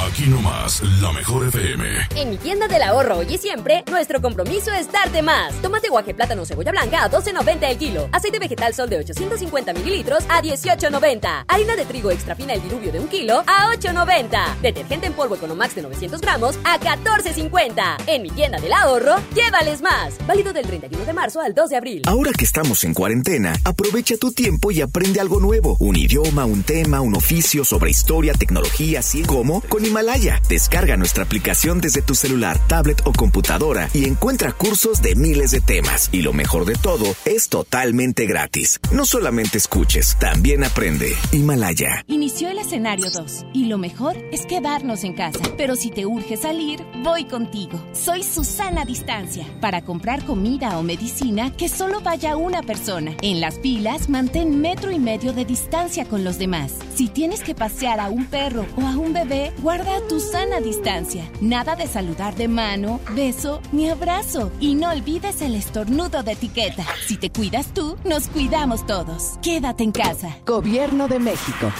[0.00, 1.84] Aquí nomás, la mejor FM.
[2.16, 5.54] En mi tienda del ahorro hoy y siempre, nuestro compromiso es darte más.
[5.60, 8.08] Tomate guaje, plátano, cebolla blanca a 12.90 el kilo.
[8.10, 11.44] Aceite vegetal sol de 850 mililitros a 18.90.
[11.46, 14.60] Harina de trigo extra fina el diluvio de un kilo a 8.90.
[14.60, 18.04] Detergente en polvo Economax de 900 gramos a 14.50.
[18.06, 20.14] En mi tienda del ahorro, llévales más.
[20.26, 22.02] Válido del 31 de marzo al 2 de abril.
[22.06, 25.76] Ahora que estamos en cuarentena, aprovecha tu tiempo y aprende algo nuevo.
[25.80, 30.40] Un idioma, un tema, un oficio sobre historia, tecnología, así como con Himalaya.
[30.48, 35.60] Descarga nuestra aplicación desde tu celular, tablet o computadora y encuentra cursos de miles de
[35.60, 36.08] temas.
[36.12, 38.78] Y lo mejor de todo, es totalmente gratis.
[38.92, 41.12] No solamente escuches, también aprende.
[41.32, 42.04] Himalaya.
[42.06, 45.40] Inició el escenario 2 y lo mejor es quedarnos en casa.
[45.56, 47.84] Pero si te urge salir, voy contigo.
[47.92, 53.16] Soy Susana Distancia para comprar comida o medicina que solo vaya una persona.
[53.20, 56.72] En las filas, mantén metro y medio de distancia con los demás.
[56.94, 59.71] Si tienes que pasear a un perro o a un bebé, guarda
[60.08, 61.30] tu sana distancia.
[61.40, 64.52] Nada de saludar de mano, beso ni abrazo.
[64.60, 66.84] Y no olvides el estornudo de etiqueta.
[67.06, 69.38] Si te cuidas tú, nos cuidamos todos.
[69.42, 70.36] Quédate en casa.
[70.46, 71.72] Gobierno de México.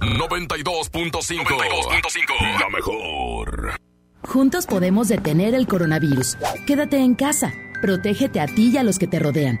[0.00, 1.44] 92.5.
[1.44, 2.60] 92.5.
[2.60, 3.72] La mejor.
[4.22, 6.36] Juntos podemos detener el coronavirus.
[6.66, 7.52] Quédate en casa.
[7.80, 9.60] Protégete a ti y a los que te rodean.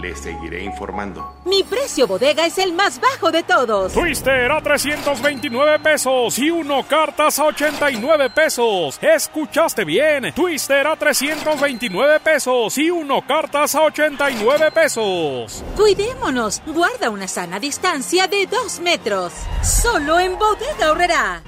[0.00, 1.34] Les seguiré informando.
[1.44, 3.92] Mi precio bodega es el más bajo de todos.
[3.92, 8.98] Twister a 329 pesos y uno cartas a 89 pesos.
[9.02, 10.32] ¿Escuchaste bien?
[10.34, 15.64] Twister a 329 pesos y uno cartas a 89 pesos.
[15.76, 16.62] Cuidémonos.
[16.66, 19.32] Guarda una sana distancia de dos metros.
[19.62, 21.42] Solo en bodega ahorrará.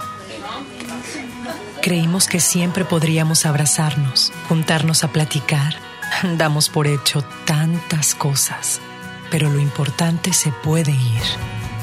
[1.83, 5.90] Creímos que siempre podríamos abrazarnos, juntarnos a platicar.
[6.37, 8.81] Damos por hecho tantas cosas,
[9.31, 11.23] pero lo importante se puede ir,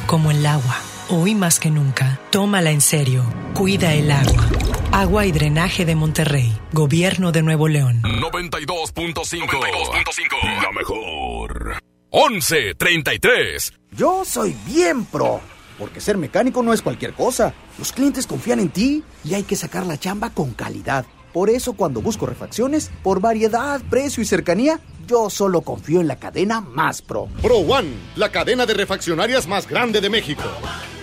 [0.06, 0.78] como el agua.
[1.10, 3.24] Hoy más que nunca, tómala en serio.
[3.54, 4.48] Cuida el agua.
[4.92, 6.58] Agua y Drenaje de Monterrey.
[6.74, 8.02] Gobierno de Nuevo León.
[8.04, 10.62] 92.5.
[10.62, 11.82] La mejor.
[12.12, 13.74] 11.33.
[13.92, 15.40] Yo soy bien pro.
[15.78, 17.54] Porque ser mecánico no es cualquier cosa.
[17.78, 21.06] Los clientes confían en ti y hay que sacar la chamba con calidad.
[21.38, 26.16] Por eso cuando busco refacciones, por variedad, precio y cercanía, yo solo confío en la
[26.16, 27.28] cadena más pro.
[27.44, 30.42] Pro One, la cadena de refaccionarias más grande de México.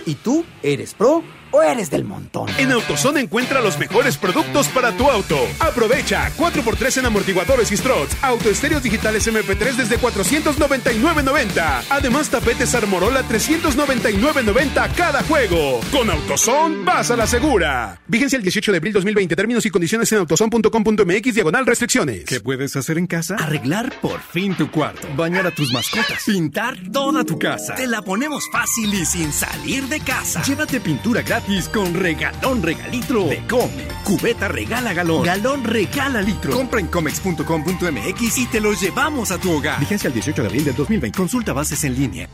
[0.05, 1.23] ¿Y tú eres pro
[1.55, 2.49] o eres del montón?
[2.57, 5.37] En AutoZone encuentra los mejores productos para tu auto.
[5.59, 11.83] Aprovecha 4x3 en amortiguadores y struts, autoestéreos digitales MP3 desde 499.90.
[11.89, 15.79] Además, tapetes Armorola 399.90 cada juego.
[15.91, 18.01] Con AutoZone vas a la segura.
[18.07, 19.35] Vigencia el 18 de abril 2020.
[19.35, 22.25] Términos y condiciones en autozone.com.mx diagonal restricciones.
[22.25, 23.35] ¿Qué puedes hacer en casa?
[23.35, 25.07] Arreglar por fin tu cuarto.
[25.15, 26.23] Bañar a tus mascotas.
[26.25, 27.75] Pintar toda tu casa.
[27.75, 30.41] Te la ponemos fácil y sin salir de casa.
[30.43, 33.93] Llévate pintura gratis con regalón regalitro de Comex.
[34.03, 35.23] Cubeta regala galón.
[35.23, 36.51] Galón regala litro.
[36.51, 39.79] Compra en comex.com.mx y te lo llevamos a tu hogar.
[39.79, 41.15] Vigencia el 18 de abril del 2020.
[41.15, 42.27] Consulta bases en línea.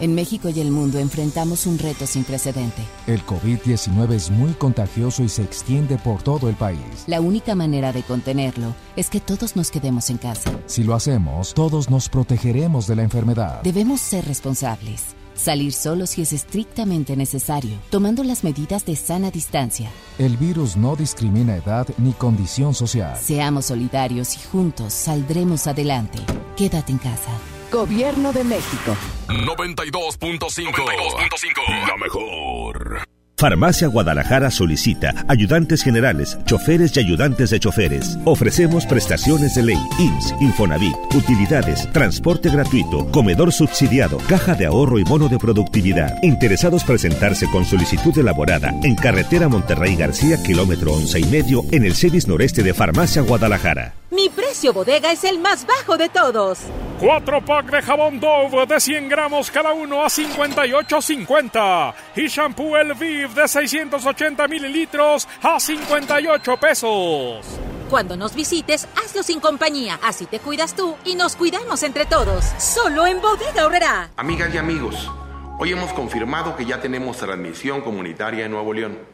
[0.00, 2.82] En México y el mundo enfrentamos un reto sin precedente.
[3.06, 7.04] El COVID-19 es muy contagioso y se extiende por todo el país.
[7.06, 10.50] La única manera de contenerlo es que todos nos quedemos en casa.
[10.66, 13.62] Si lo hacemos, todos nos protegeremos de la enfermedad.
[13.62, 15.14] Debemos ser responsables.
[15.34, 19.90] Salir solo si es estrictamente necesario, tomando las medidas de sana distancia.
[20.18, 23.16] El virus no discrimina edad ni condición social.
[23.16, 26.18] Seamos solidarios y juntos saldremos adelante.
[26.56, 27.30] Quédate en casa.
[27.72, 28.96] Gobierno de México.
[29.28, 31.88] 92.5.
[31.88, 33.13] La mejor.
[33.36, 38.16] Farmacia Guadalajara solicita ayudantes generales, choferes y ayudantes de choferes.
[38.24, 45.04] Ofrecemos prestaciones de ley, IMSS, Infonavit, utilidades, transporte gratuito, comedor subsidiado, caja de ahorro y
[45.04, 46.16] bono de productividad.
[46.22, 51.94] Interesados presentarse con solicitud elaborada en carretera Monterrey García, kilómetro once y medio, en el
[51.94, 53.94] CEDIS noreste de Farmacia Guadalajara.
[54.14, 56.60] Mi precio bodega es el más bajo de todos.
[57.00, 61.94] Cuatro pack de jabón Dove de 100 gramos cada uno a 58.50.
[62.14, 67.44] Y shampoo El Viv de 680 mililitros a 58 pesos.
[67.90, 69.98] Cuando nos visites, hazlo sin compañía.
[70.00, 72.44] Así te cuidas tú y nos cuidamos entre todos.
[72.58, 74.10] Solo en Bodega Horrera.
[74.16, 75.10] Amigas y amigos,
[75.58, 79.13] hoy hemos confirmado que ya tenemos transmisión comunitaria en Nuevo León.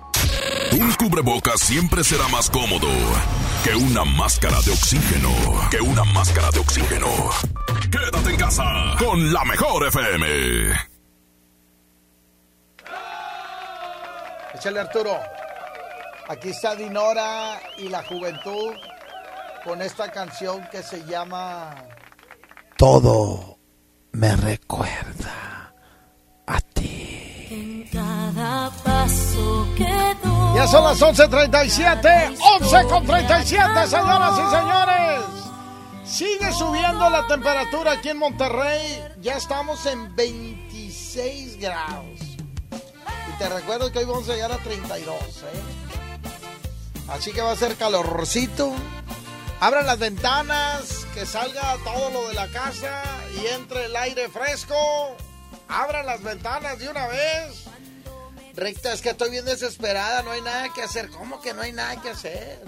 [0.73, 2.87] Un cubrebocas siempre será más cómodo
[3.63, 5.29] que una máscara de oxígeno.
[5.69, 7.07] Que una máscara de oxígeno.
[7.91, 8.63] Quédate en casa
[8.97, 10.27] con la mejor FM.
[14.55, 15.19] Échale Arturo.
[16.27, 18.73] Aquí está Dinora y la juventud
[19.63, 21.75] con esta canción que se llama
[22.77, 23.57] Todo
[24.13, 25.73] me recuerda
[26.47, 27.00] a ti.
[30.55, 32.37] Ya son las 11.37.
[32.61, 35.41] 11 con 37, señoras y señores.
[36.03, 39.01] Sigue subiendo la temperatura aquí en Monterrey.
[39.21, 42.19] Ya estamos en 26 grados.
[43.29, 45.15] Y te recuerdo que hoy vamos a llegar a 32.
[45.15, 45.61] ¿eh?
[47.07, 48.73] Así que va a ser calorcito.
[49.61, 53.03] Abran las ventanas, que salga todo lo de la casa
[53.41, 54.75] y entre el aire fresco.
[55.67, 57.65] Abran las ventanas de una vez.
[58.55, 61.09] Recta, es que estoy bien desesperada, no hay nada que hacer.
[61.09, 62.59] ¿Cómo que no hay nada que hacer?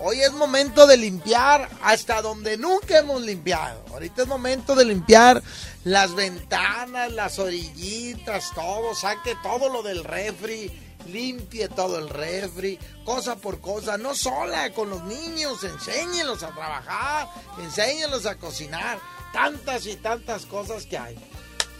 [0.00, 3.84] Hoy es momento de limpiar hasta donde nunca hemos limpiado.
[3.92, 5.42] Ahorita es momento de limpiar
[5.84, 8.94] las ventanas, las orillitas, todo.
[8.94, 10.70] Saque todo lo del refri.
[11.06, 17.28] Limpie todo el refri, cosa por cosa, no sola, con los niños, enséñenlos a trabajar,
[17.58, 19.00] enséñenlos a cocinar,
[19.32, 21.18] tantas y tantas cosas que hay.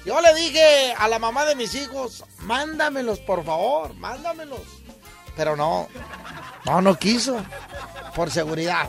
[0.04, 4.60] Yo le dije a la mamá de mis hijos, mándamelos por favor, mándamelos.
[5.36, 5.88] Pero no,
[6.64, 7.40] no, no quiso,
[8.14, 8.88] por seguridad.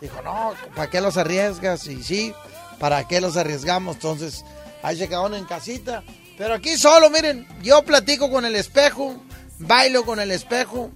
[0.00, 1.86] Dijo, no, ¿para qué los arriesgas?
[1.86, 2.34] Y sí,
[2.78, 3.96] ¿para qué los arriesgamos?
[3.96, 4.44] Entonces,
[4.82, 6.02] ahí se quedaron en casita.
[6.36, 9.16] Pero aquí solo, miren, yo platico con el espejo,
[9.58, 10.90] bailo con el espejo,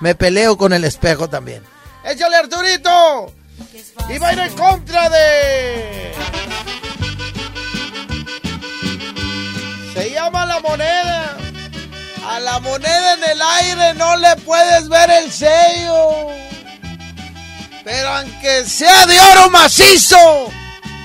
[0.00, 1.62] me, peleo con el espejo también.
[2.04, 3.32] ¡Échale, Arturito!
[4.08, 6.12] Y va en contra de...
[10.14, 11.36] llama la moneda.
[12.26, 16.28] A la moneda en el aire no le puedes ver el sello.
[17.84, 20.50] Pero aunque sea de oro macizo,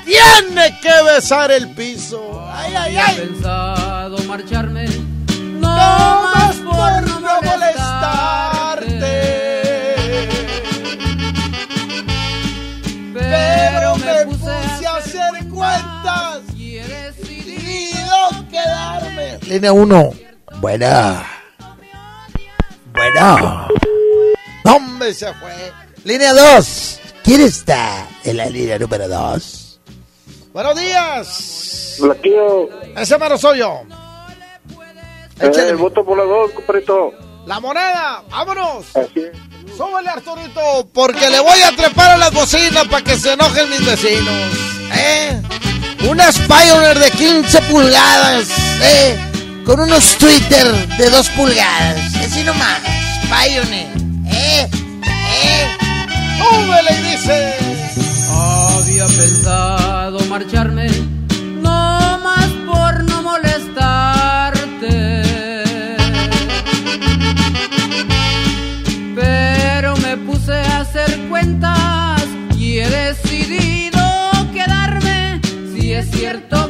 [0.06, 2.48] tiene que besar el piso.
[2.54, 3.16] Ay, ay, ay.
[3.16, 4.86] pensado marcharme.
[5.60, 5.68] No,
[6.34, 7.79] más por no molestarte.
[19.50, 20.12] Línea 1.
[20.62, 21.26] Buena.
[22.94, 23.68] Buena.
[24.64, 25.52] Hombre, se fue.
[26.04, 27.00] Línea 2.
[27.24, 29.80] ¿Quién está en la línea número 2?
[30.54, 31.98] Buenos días.
[32.00, 32.70] Blaquillo.
[32.96, 33.82] Ese mero soy yo.
[35.40, 37.14] Eh, voto por la dos, compadrito.
[37.48, 38.86] La moneda, vámonos.
[39.76, 43.84] Súbele, Arturito, porque le voy a trepar a las bocinas para que se enojen mis
[43.84, 44.36] vecinos.
[44.94, 45.42] ¿Eh?
[46.08, 48.48] Unas Pioneer de 15 pulgadas,
[48.84, 49.29] ¿eh?
[49.70, 50.66] Con unos Twitter
[50.98, 52.16] de 2 pulgadas.
[52.16, 52.80] Así nomás.
[53.30, 53.88] Pioneer,
[54.26, 54.68] ¿eh?
[55.44, 55.68] ¿Eh?
[56.40, 57.54] Súbele y dice.
[58.32, 60.88] Había pensado marcharme,
[61.62, 65.22] no más por no molestarte.
[69.14, 72.24] Pero me puse a hacer cuentas
[72.58, 74.02] y he decidido
[74.52, 75.40] quedarme.
[75.72, 76.69] Si es cierto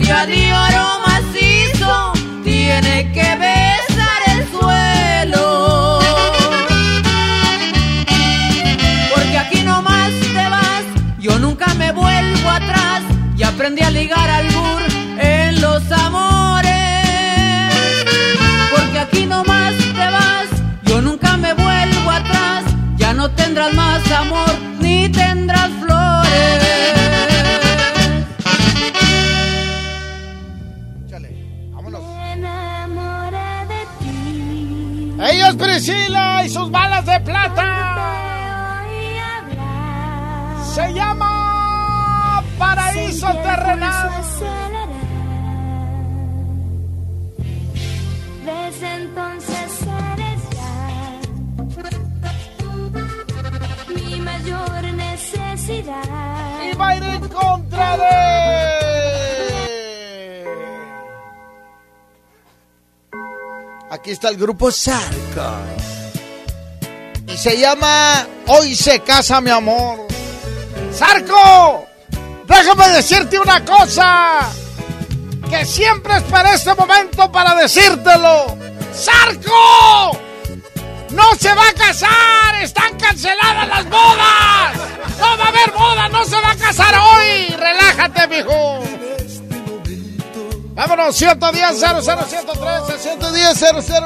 [0.00, 2.12] aunque sea de oro macizo,
[2.42, 6.00] tiene que besar el suelo.
[9.14, 10.84] Porque aquí nomás te vas,
[11.18, 13.02] yo nunca me vuelvo atrás
[13.36, 14.82] y aprendí a ligar al bur
[15.18, 16.70] en los amores.
[18.74, 20.46] Porque aquí nomás te vas,
[20.84, 22.64] yo nunca me vuelvo atrás,
[22.96, 24.69] ya no tendrás más amor
[35.60, 38.82] Priscila y sus balas de plata.
[40.74, 44.10] Se llama Paraíso Terrenal.
[48.46, 50.74] Desde entonces eres ya
[53.94, 56.02] mi mayor necesidad.
[56.72, 58.29] Y va a ir en contra de.
[64.00, 65.58] Aquí está el grupo Sarco.
[67.26, 70.06] Y se llama Hoy se casa mi amor.
[70.90, 71.86] Sarco,
[72.46, 74.48] déjame decirte una cosa.
[75.50, 78.56] Que siempre esperé este momento para decírtelo.
[78.94, 80.18] ¡Sarco!
[81.10, 82.62] ¡No se va a casar!
[82.62, 84.76] ¡Están canceladas las bodas!
[85.18, 86.08] ¡No va a haber boda!
[86.08, 87.54] ¡No se va a casar hoy!
[87.54, 88.82] ¡Relájate, mijo!
[90.80, 93.60] Vámonos, 110 00113 110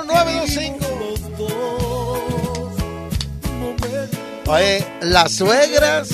[0.08, 1.14] 00925
[4.48, 6.08] Oye, las suegras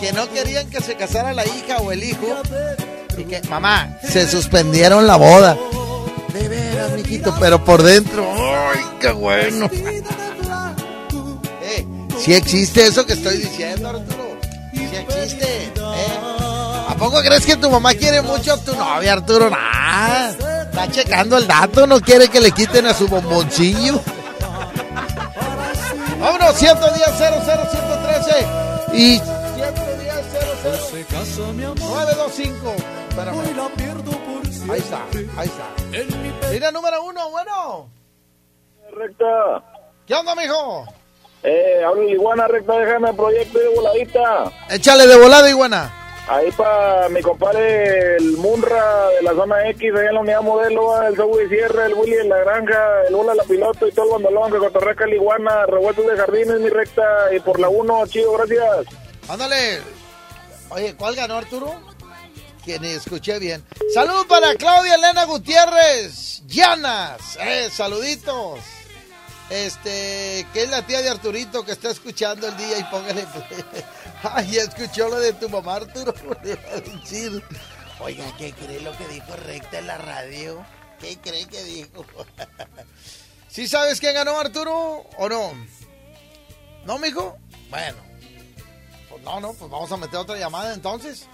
[0.00, 2.26] que no querían que se casara la hija o el hijo
[3.16, 5.56] y que, mamá, se suspendieron la boda.
[6.32, 9.70] De veras, mijito, pero por dentro, ¡ay, qué bueno!
[11.62, 11.86] eh,
[12.18, 14.36] sí existe eso que estoy diciendo, Arturo.
[14.72, 15.46] existe.
[15.46, 15.72] ¿eh?
[15.78, 15.79] ¿A
[17.00, 19.48] poco crees que tu mamá quiere mucho a tu novia, Arturo?
[19.48, 23.98] Nah, está checando el dato, no quiere que le quiten a su bomboncillo.
[26.20, 28.46] Vámonos, 110 00 113
[28.92, 29.30] y 110
[31.36, 32.74] 00 925.
[33.08, 33.40] Espérame.
[34.70, 35.00] Ahí está,
[35.38, 36.50] ahí está.
[36.50, 37.88] Mira, número uno, bueno.
[38.92, 39.62] Recta.
[40.06, 40.86] ¿Qué onda, mijo?
[41.42, 44.52] Eh, habla Iguana, recta, déjame el proyecto de voladita.
[44.68, 45.99] Échale de volada, iguana.
[46.30, 51.02] Ahí para mi compadre, el Munra de la zona X, ahí en la unidad modelo,
[51.02, 54.22] el Subway Sierra, el Willy en la granja, el Bola la piloto y todo el
[54.22, 57.02] bandolón que cotorreca el Iguana, revueltos de jardines, mi recta,
[57.34, 58.86] y por la 1, chido, gracias.
[59.28, 59.80] Ándale.
[60.68, 61.74] Oye, ¿cuál ganó, Arturo?
[62.64, 63.64] Que ni escuché bien.
[63.92, 66.42] Saludos para Claudia Elena Gutiérrez.
[66.46, 67.38] Llanas.
[67.40, 68.60] Eh, saluditos.
[69.50, 73.26] Este, que es la tía de Arturito que está escuchando el día y póngale.
[74.22, 76.12] Ay, ya escuchó lo de tu mamá, Arturo.
[76.42, 77.42] Le va a decir.
[78.00, 80.64] Oiga, ¿qué cree lo que dijo Recta en la radio?
[80.98, 82.04] ¿Qué cree que dijo?
[83.48, 85.06] ¿Sí sabes quién ganó, Arturo?
[85.16, 85.52] ¿O no?
[86.84, 87.36] ¿No, mijo?
[87.68, 87.98] Bueno.
[89.08, 91.28] Pues no, no, pues vamos a meter otra llamada entonces.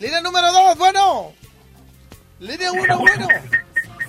[0.00, 1.32] Línea número dos, bueno.
[2.40, 3.28] Línea uno, bueno.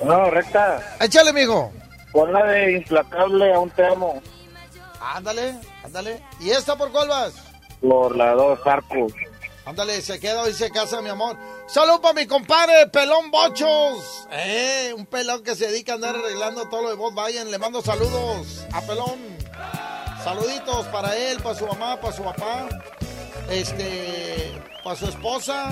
[0.04, 0.98] No, recta.
[1.00, 1.72] Échale, mijo.
[2.12, 4.22] Pon la de implacable, aún te amo.
[5.00, 6.22] Ándale, ándale.
[6.40, 7.45] ¿Y esta por cuál vas?
[7.88, 9.14] Por la 2, Arcos.
[9.66, 11.38] Ándale, se queda hoy se casa, mi amor.
[11.68, 14.28] Salud para mi compadre, Pelón Bochos.
[14.32, 17.14] Eh, un pelón que se dedica a andar arreglando todo lo de voz.
[17.14, 19.20] Vayan, le mando saludos a Pelón.
[20.24, 22.68] Saluditos para él, para su mamá, para su papá.
[23.50, 24.52] Este,
[24.84, 25.70] para su esposa.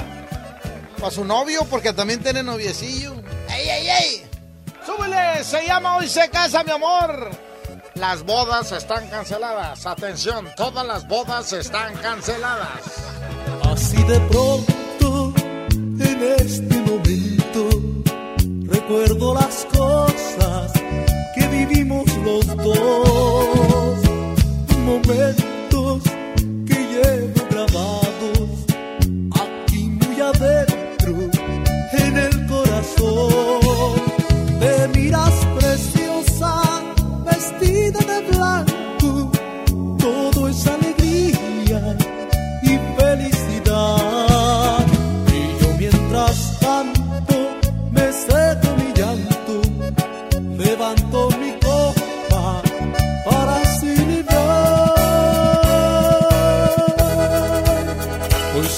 [0.99, 3.13] Para su novio, porque también tiene noviecillo.
[3.49, 4.29] ¡Ey, ey, ey!
[4.85, 5.43] ¡Súbele!
[5.43, 7.52] Se llama Hoy se casa, mi amor.
[7.95, 9.85] Las bodas están canceladas.
[9.85, 12.81] Atención, todas las bodas están canceladas.
[13.71, 15.33] Así de pronto,
[15.69, 17.69] en este momento,
[18.65, 20.73] recuerdo las cosas
[21.35, 23.99] que vivimos los dos.
[24.79, 26.03] Momentos
[26.67, 27.42] que llevo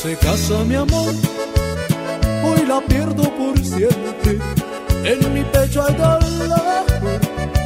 [0.06, 1.14] se casa mi amor,
[2.44, 4.40] hoy la pierdo por siempre.
[5.04, 6.86] En mi pecho hay dolor,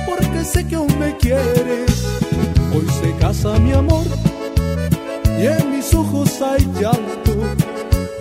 [0.08, 1.92] porque sé que aún me quieres.
[2.74, 4.06] Hoy se casa mi amor
[5.38, 7.34] y en mis ojos hay llanto.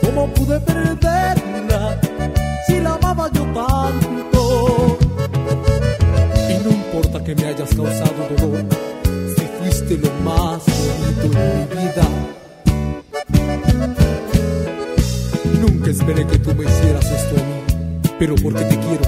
[0.03, 2.01] ¿Cómo pude perderla
[2.67, 4.99] si la amaba yo tanto?
[6.51, 8.65] Y no importa que me hayas causado dolor,
[9.37, 12.18] si fuiste lo más bonito de mi vida.
[18.19, 19.05] Pero porque te quiero,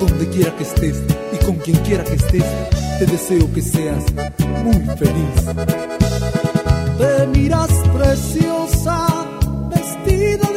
[0.00, 1.02] donde quiera que estés
[1.32, 2.44] y con quien quiera que estés,
[2.98, 4.04] te deseo que seas
[4.64, 5.34] muy feliz.
[6.98, 9.06] Te miras preciosa,
[9.70, 10.55] vestida de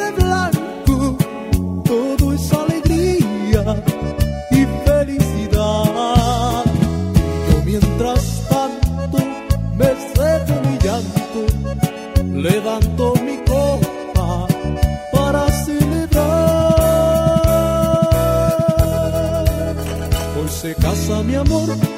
[21.30, 21.89] mi amor,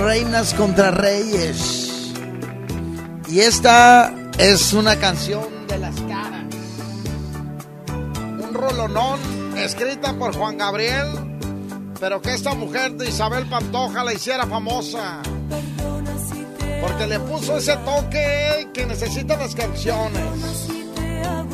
[0.00, 2.12] reinas contra reyes.
[3.28, 6.44] Y esta es una canción de las caras.
[7.88, 9.20] Un rolonón
[9.56, 11.38] escrita por Juan Gabriel,
[11.98, 15.20] pero que esta mujer de Isabel Pantoja la hiciera famosa.
[16.80, 20.68] Porque le puso ese toque que necesitan las canciones.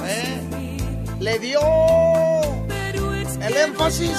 [0.07, 0.79] ¿Eh?
[1.21, 1.61] Le dio
[3.41, 4.19] el énfasis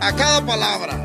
[0.00, 1.03] a cada palabra.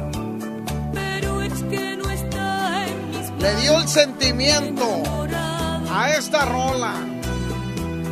[3.39, 5.03] Le dio el sentimiento
[5.91, 6.93] a esta rola.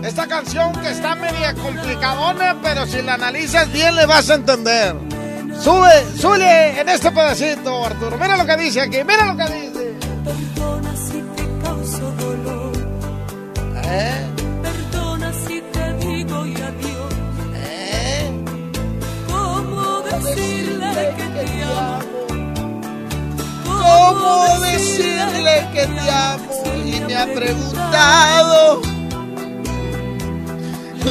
[0.04, 4.96] Esta canción que está media complicadona, pero si la analizas bien le vas a entender.
[5.60, 8.18] Sube, sube en este pedacito, Arturo.
[8.18, 9.96] Mira lo que dice aquí, mira lo que dice.
[10.24, 12.74] Perdona si te causo dolor.
[13.84, 14.26] ¿Eh?
[14.62, 17.14] Perdona si te digo y adiós.
[17.56, 18.32] ¿Eh?
[19.28, 22.28] ¿Cómo decirle que te amo?
[23.66, 24.57] ¿Cómo
[25.48, 26.44] decirle que te amo?
[26.86, 28.82] Y me ha preguntado.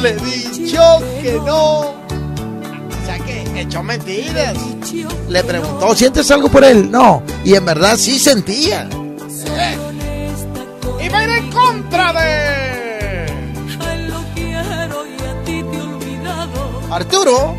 [0.01, 0.81] Le he dicho
[1.21, 1.79] que no.
[1.79, 4.55] O sea que echó mentiras.
[5.27, 6.91] Le preguntó, ¿sientes algo por él?
[6.91, 7.23] No.
[7.43, 8.87] Y en verdad sí sentía.
[9.47, 9.77] Eh.
[11.03, 12.47] Y va a ir en contra de.
[16.91, 17.55] Arturo.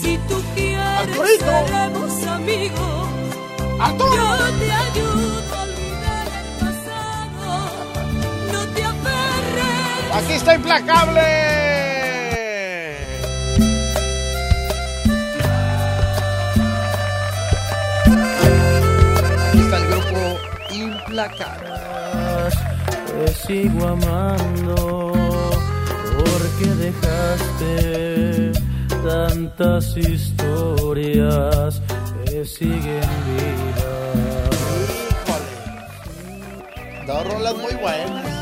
[0.00, 2.30] Si tú quieres, Arturito.
[2.30, 3.08] amigos.
[3.78, 4.51] Arturo.
[10.42, 11.20] Está implacable.
[19.48, 20.20] Aquí está el grupo
[20.74, 21.70] implacable.
[23.06, 25.12] Te sigo amando
[26.18, 28.52] porque dejaste
[29.04, 31.80] tantas historias
[32.24, 34.50] que siguen vivas.
[37.06, 38.32] Dos rolas muy buenas.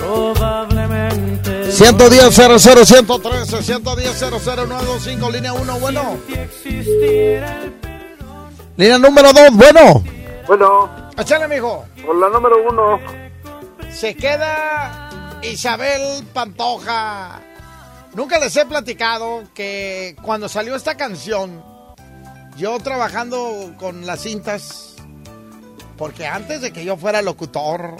[0.00, 6.18] Probablemente 110 00 113 110 00 925 línea 1, bueno.
[8.76, 10.02] Línea número 2, bueno.
[10.46, 11.84] Bueno, Échale, mijo.
[12.04, 12.98] por la número uno.
[13.92, 17.40] Se queda Isabel Pantoja.
[18.14, 21.62] Nunca les he platicado que cuando salió esta canción,
[22.56, 24.96] yo trabajando con las cintas,
[25.96, 27.96] porque antes de que yo fuera locutor,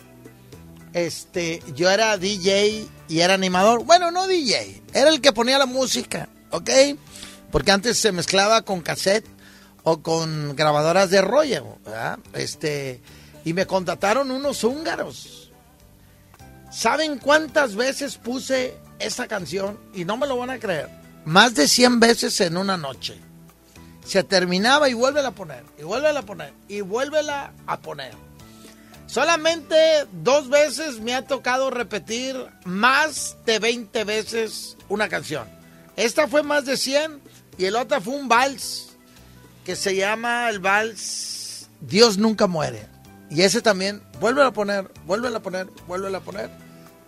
[0.93, 3.85] este, yo era DJ y era animador.
[3.85, 6.71] Bueno, no DJ, era el que ponía la música, ¿ok?
[7.51, 9.27] Porque antes se mezclaba con cassette
[9.83, 11.79] o con grabadoras de rollo.
[12.33, 13.01] Este,
[13.45, 15.51] y me contrataron unos húngaros.
[16.71, 19.79] ¿Saben cuántas veces puse esta canción?
[19.93, 20.89] Y no me lo van a creer.
[21.25, 23.19] Más de 100 veces en una noche.
[24.05, 28.30] Se terminaba y vuélvela a poner, y vuélvela a poner, y vuélvela a poner.
[29.11, 29.75] Solamente
[30.13, 35.49] dos veces me ha tocado repetir más de 20 veces una canción.
[35.97, 37.21] Esta fue más de 100
[37.59, 38.91] y el otra fue un vals
[39.65, 42.87] que se llama el vals Dios nunca muere.
[43.31, 46.49] Y ese también, vuélvelo a poner, vuélvelo a poner, vuélvelo a poner,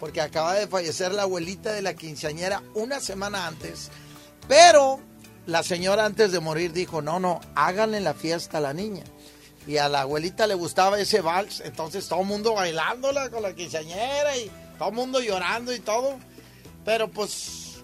[0.00, 3.92] porque acaba de fallecer la abuelita de la quinceañera una semana antes.
[4.48, 4.98] Pero
[5.46, 9.04] la señora antes de morir dijo, no, no, háganle la fiesta a la niña.
[9.66, 13.54] Y a la abuelita le gustaba ese vals, entonces todo el mundo bailándola con la
[13.54, 16.16] quinceañera y todo el mundo llorando y todo.
[16.84, 17.82] Pero pues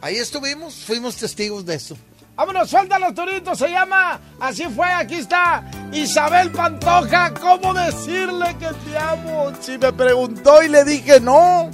[0.00, 1.96] ahí estuvimos, fuimos testigos de eso.
[2.36, 5.62] Vámonos, suelta los turitos, se llama, así fue, aquí está
[5.92, 9.52] Isabel Pantoja, ¿cómo decirle que te amo?
[9.60, 11.70] Si me preguntó y le dije no,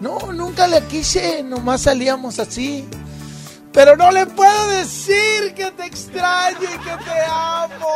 [0.00, 2.88] no, nunca le quise, nomás salíamos así.
[3.78, 7.86] Pero no le puedo decir que te extraño y que te amo.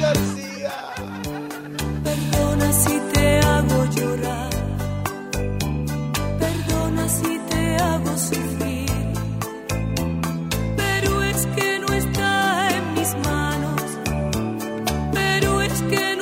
[0.00, 0.72] García.
[2.04, 4.50] Perdona si te hago llorar.
[6.38, 9.12] Perdona si te hago sufrir.
[10.76, 13.82] Pero es que no está en mis manos.
[15.12, 16.15] Pero es que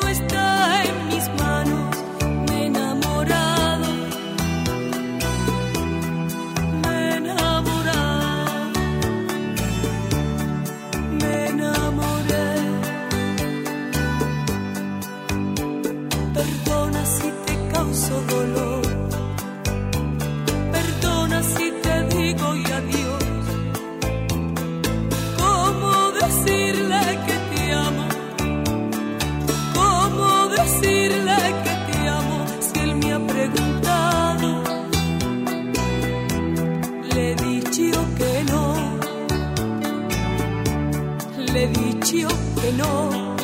[42.14, 42.28] dicho
[42.60, 43.36] que no.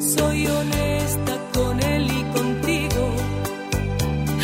[0.00, 3.04] Soy honesta con él y contigo.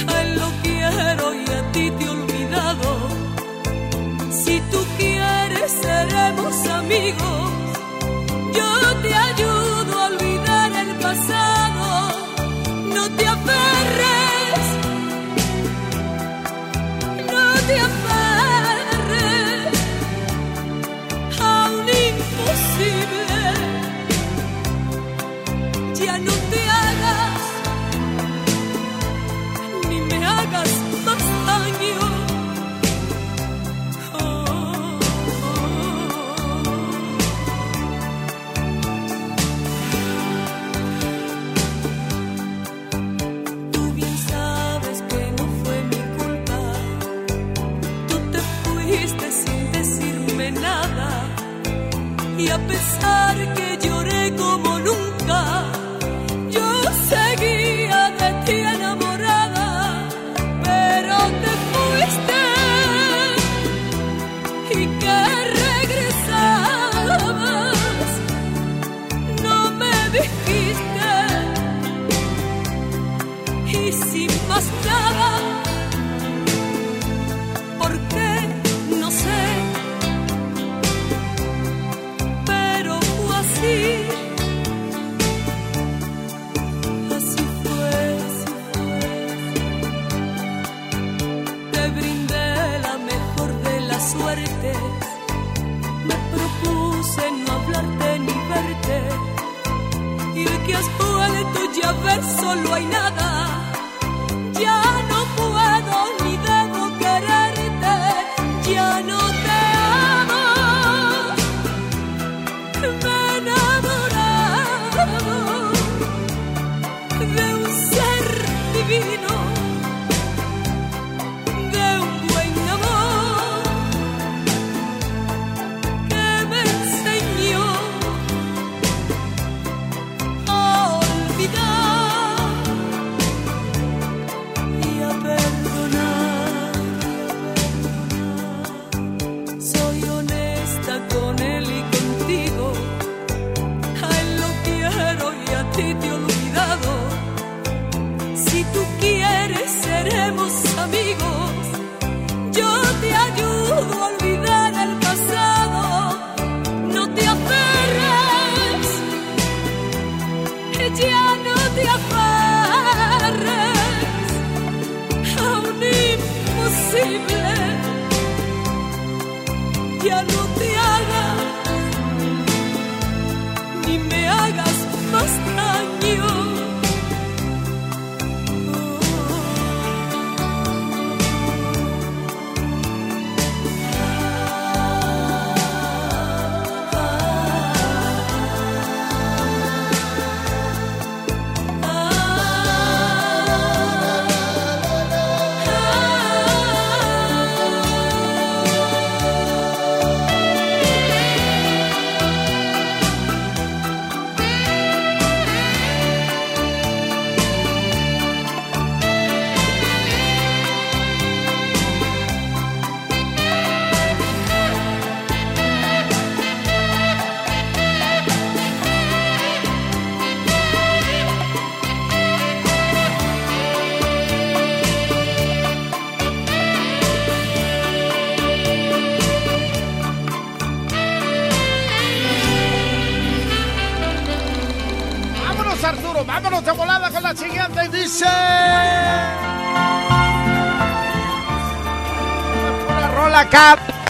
[0.09, 2.89] A él lo quiero y a ti te he olvidado.
[4.31, 7.51] Si tú quieres, seremos amigos.
[8.59, 8.71] Yo
[9.03, 11.85] te ayudo a olvidar el pasado.
[12.95, 13.92] No te aferres.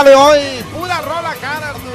[0.04, 0.40] De hoy.
[0.72, 1.92] Pura rola cara, Arturo.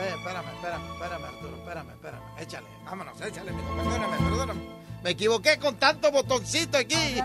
[0.00, 2.22] Eh, espérame, espérame, espérame, Arturo, espérame, espérame.
[2.38, 4.60] Échale, vámonos, échale, mijo, perdóname, perdóname.
[5.02, 6.94] Me equivoqué con tanto botoncito aquí.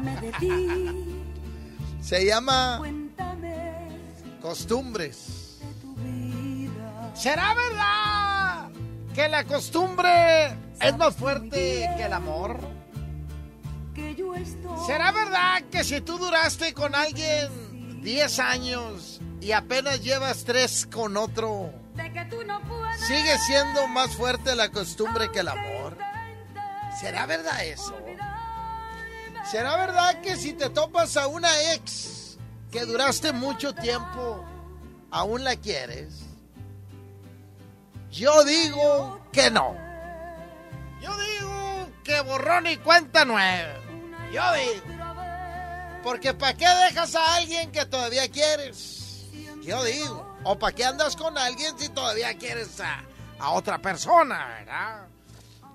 [2.02, 2.82] Se llama
[4.42, 5.60] Costumbres.
[7.14, 8.70] ¿Será verdad
[9.14, 12.75] que la costumbre es más fuerte que el amor?
[14.86, 21.16] ¿Será verdad que si tú duraste con alguien 10 años y apenas llevas 3 con
[21.18, 21.72] otro,
[23.08, 25.98] sigue siendo más fuerte la costumbre que el amor?
[27.00, 27.96] ¿Será verdad eso?
[29.50, 32.38] ¿Será verdad que si te topas a una ex
[32.72, 34.44] que duraste mucho tiempo,
[35.12, 36.26] aún la quieres?
[38.12, 39.76] Yo digo que no.
[41.02, 43.85] Yo digo que borrón y cuenta nueva.
[44.32, 45.06] Yo digo.
[46.04, 49.26] Porque ¿para qué dejas a alguien que todavía quieres?
[49.62, 50.38] Yo digo.
[50.44, 53.04] ¿O para qué andas con alguien si todavía quieres a,
[53.40, 55.08] a otra persona, verdad?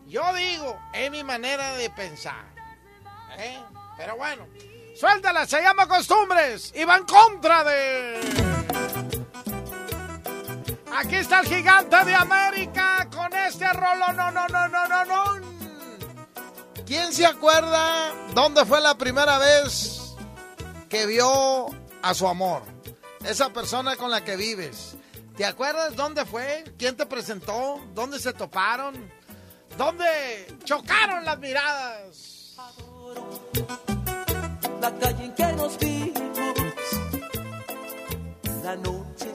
[0.07, 2.45] Yo digo, es mi manera de pensar.
[3.39, 3.59] ¿eh?
[3.97, 4.47] Pero bueno,
[4.99, 8.21] suéltala, se llama costumbres y va en contra de...
[10.97, 14.13] Aquí está el gigante de América con este rolo.
[14.13, 15.60] No, no, no, no, no, no.
[16.91, 20.17] ¿Quién se acuerda dónde fue la primera vez
[20.89, 21.67] que vio
[22.03, 22.63] a su amor?
[23.25, 24.97] Esa persona con la que vives.
[25.37, 26.65] ¿Te acuerdas dónde fue?
[26.77, 27.81] ¿Quién te presentó?
[27.95, 29.09] ¿Dónde se toparon?
[29.79, 30.05] ¿Dónde
[30.65, 32.57] chocaron las miradas?
[34.81, 36.21] La calle en que nos vimos,
[38.65, 39.33] la noche.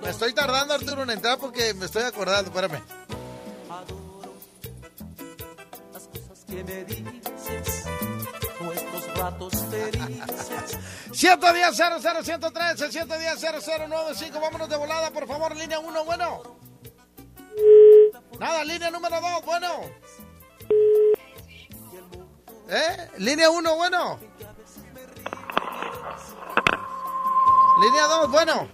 [0.00, 2.52] Me estoy tardando, Arturo, en entrar porque me estoy acordando.
[2.52, 2.84] Espérame.
[6.52, 7.84] Que me dices,
[8.60, 10.78] nuestros ratos felices.
[11.12, 16.42] 110 00 113 110 0095 Vámonos de volada, por favor, línea 1, bueno.
[18.38, 19.68] Nada, línea número 2, bueno.
[22.68, 23.08] ¿Eh?
[23.18, 24.18] Línea 1, bueno.
[27.82, 28.68] Línea 2, bueno.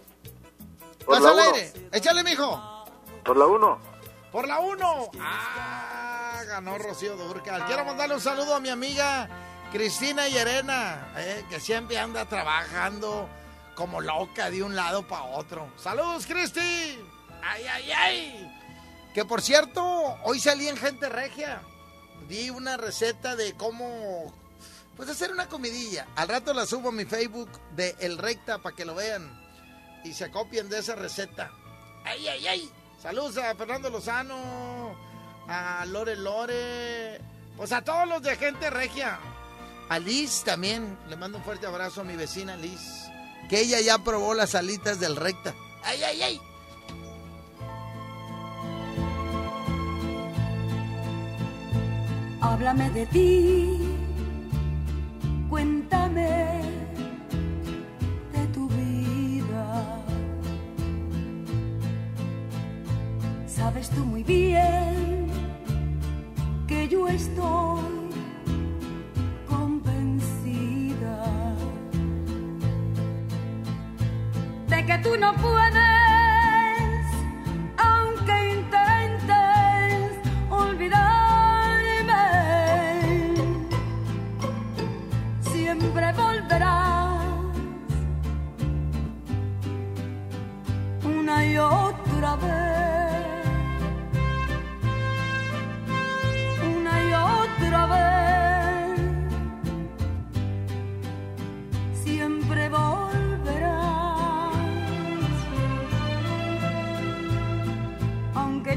[1.04, 1.72] Por la al aire.
[1.92, 2.84] Échale, mijo.
[3.24, 3.78] Por la 1.
[4.32, 5.10] Por la 1.
[5.20, 5.97] Ah,
[6.48, 7.64] ganó Rocío Durcal.
[7.66, 9.28] Quiero mandarle un saludo a mi amiga
[9.70, 13.28] Cristina Llerena, eh, que siempre anda trabajando
[13.74, 15.70] como loca de un lado para otro.
[15.76, 16.98] Saludos, Cristi.
[17.42, 18.60] Ay, ay, ay.
[19.14, 19.82] Que por cierto,
[20.24, 21.62] hoy salí en Gente Regia.
[22.28, 24.34] Di una receta de cómo,
[24.96, 26.08] pues hacer una comidilla.
[26.16, 29.30] Al rato la subo a mi Facebook de El Recta para que lo vean
[30.04, 31.52] y se copien de esa receta.
[32.04, 32.72] ¡Ay, ay, ay!
[33.00, 34.96] Saludos a Fernando Lozano,
[35.48, 37.20] a Lore Lore,
[37.56, 39.18] pues a todos los de gente regia.
[39.88, 43.06] A Liz también, le mando un fuerte abrazo a mi vecina Liz,
[43.48, 45.54] que ella ya probó las alitas del recta.
[45.82, 46.40] ¡Ay, ay, ay!
[52.40, 53.78] Háblame de ti,
[55.48, 56.77] cuéntame
[63.58, 65.26] Sabes tú muy bien
[66.68, 67.82] que yo estoy
[69.48, 71.24] convencida
[74.68, 77.04] de que tú no puedes,
[77.76, 80.12] aunque intentes
[80.50, 82.24] olvidarme,
[85.40, 87.24] siempre volverás
[91.04, 92.87] una y otra vez,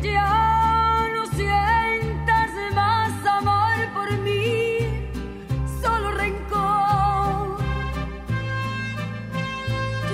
[0.01, 4.77] ya no sientas más amor por mí,
[5.81, 7.57] solo rencor.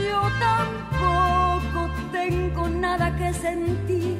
[0.08, 4.18] Yo tampoco tengo nada que sentir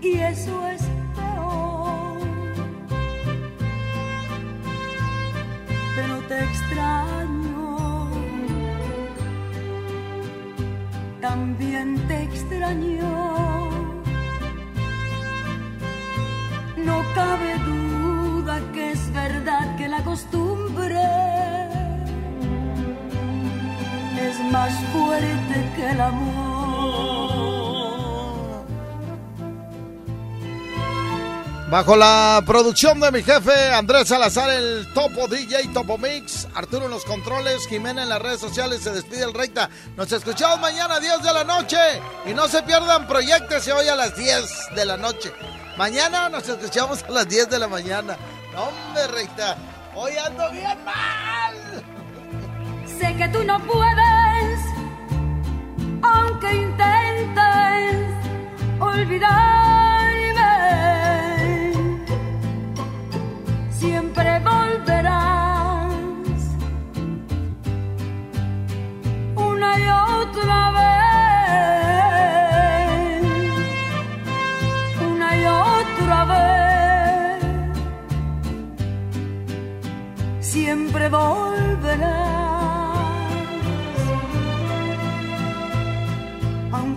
[0.00, 0.82] y eso es
[1.16, 2.18] peor.
[5.96, 8.08] Pero te extraño,
[11.20, 13.13] también te extraño.
[25.90, 26.54] El amor.
[31.70, 36.92] Bajo la producción de mi jefe Andrés Salazar, el Topo DJ, Topo Mix, Arturo en
[36.92, 39.68] los controles, Jimena en las redes sociales, se despide el recta.
[39.96, 41.78] Nos escuchamos mañana a 10 de la noche
[42.26, 44.44] y no se pierdan Proyectese hoy a las 10
[44.76, 45.32] de la noche.
[45.76, 48.16] Mañana nos escuchamos a las 10 de la mañana.
[48.56, 49.56] Hombre, recta,
[49.96, 51.82] hoy ando bien mal.
[53.00, 54.60] Sé que tú no puedes,
[56.24, 58.14] aunque intentes
[58.80, 60.52] olvidarme,
[63.70, 65.92] siempre volverás
[69.36, 69.86] una y
[70.22, 71.02] otra vez,
[75.12, 77.42] una y otra vez,
[80.40, 81.63] siempre volverás.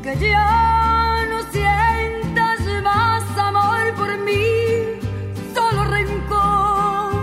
[0.07, 4.99] Aunque ya no sientas más amor por mí,
[5.53, 7.13] solo rencor.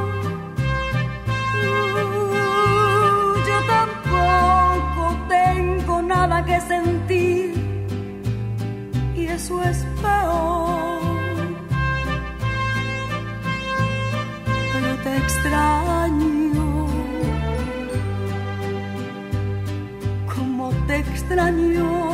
[2.05, 7.55] Uh, yo tampoco tengo nada que sentir
[9.17, 11.01] y eso es peor.
[14.73, 16.87] Pero te extraño,
[20.35, 22.14] como te extraño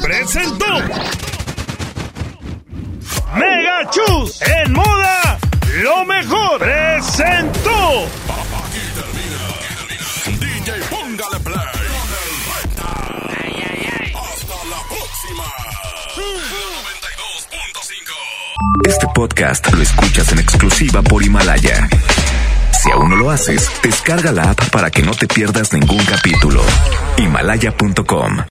[0.00, 0.66] presentó
[3.34, 5.38] Mega Chus en moda,
[5.82, 8.06] lo mejor, presentó.
[10.38, 12.86] DJ, póngale play con el recta.
[14.18, 15.44] Hasta la próxima.
[16.16, 18.88] 92.5.
[18.88, 21.88] Este podcast lo escuchas en exclusiva por Himalaya.
[22.82, 26.62] Si aún no lo haces, descarga la app para que no te pierdas ningún capítulo.
[27.16, 28.40] Himalaya.com